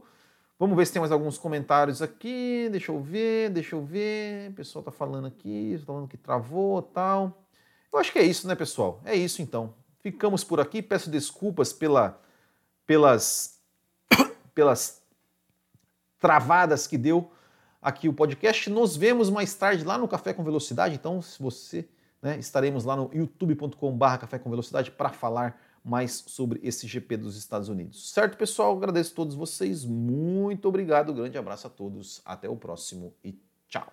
Vamos 0.60 0.78
ver 0.78 0.86
se 0.86 0.94
tem 0.94 1.00
mais 1.00 1.12
alguns 1.12 1.38
comentários 1.38 2.02
aqui. 2.02 2.70
Deixa 2.72 2.92
eu 2.92 3.02
ver, 3.02 3.50
deixa 3.50 3.76
eu 3.76 3.84
ver. 3.84 4.52
O 4.52 4.54
pessoal 4.54 4.84
tá 4.84 4.92
falando 4.92 5.28
aqui, 5.28 5.76
tá 5.80 5.86
falando 5.86 6.08
que 6.08 6.18
travou 6.18 6.82
tal. 6.82 7.44
Eu 7.92 8.00
acho 8.00 8.12
que 8.12 8.20
é 8.20 8.24
isso, 8.24 8.48
né, 8.48 8.56
pessoal? 8.56 9.02
É 9.04 9.16
isso 9.16 9.42
então. 9.42 9.74
Ficamos 10.00 10.44
por 10.44 10.60
aqui. 10.60 10.82
Peço 10.82 11.10
desculpas 11.10 11.74
pela, 11.74 12.22
pelas, 12.86 13.60
pelas 14.54 15.02
travadas 16.20 16.88
que 16.88 16.98
deu 16.98 17.32
aqui 17.82 18.08
o 18.08 18.14
podcast. 18.14 18.70
Nos 18.70 18.96
vemos 18.96 19.30
mais 19.30 19.54
tarde 19.54 19.84
lá 19.84 19.98
no 19.98 20.08
Café 20.08 20.34
com 20.34 20.44
Velocidade. 20.44 20.96
Então, 20.96 21.22
se 21.22 21.42
você, 21.42 21.88
né, 22.22 22.38
estaremos 22.38 22.86
lá 22.86 22.96
no 22.96 23.10
youtube.com/barra 23.14 24.20
Café 24.20 24.40
com 24.40 24.50
Velocidade 24.50 24.92
para 24.92 25.10
falar 25.10 25.60
mais 25.84 26.24
sobre 26.28 26.60
esse 26.64 26.88
GP 26.88 27.18
dos 27.18 27.36
Estados 27.36 27.68
Unidos. 27.70 28.12
Certo, 28.12 28.38
pessoal? 28.38 28.78
Agradeço 28.78 29.12
a 29.12 29.16
todos 29.16 29.36
vocês. 29.36 29.84
Muito 29.84 30.68
obrigado. 30.68 31.14
Grande 31.14 31.38
abraço 31.38 31.68
a 31.68 31.70
todos. 31.70 32.22
Até 32.24 32.48
o 32.48 32.56
próximo 32.56 33.14
e 33.24 33.38
tchau. 33.68 33.92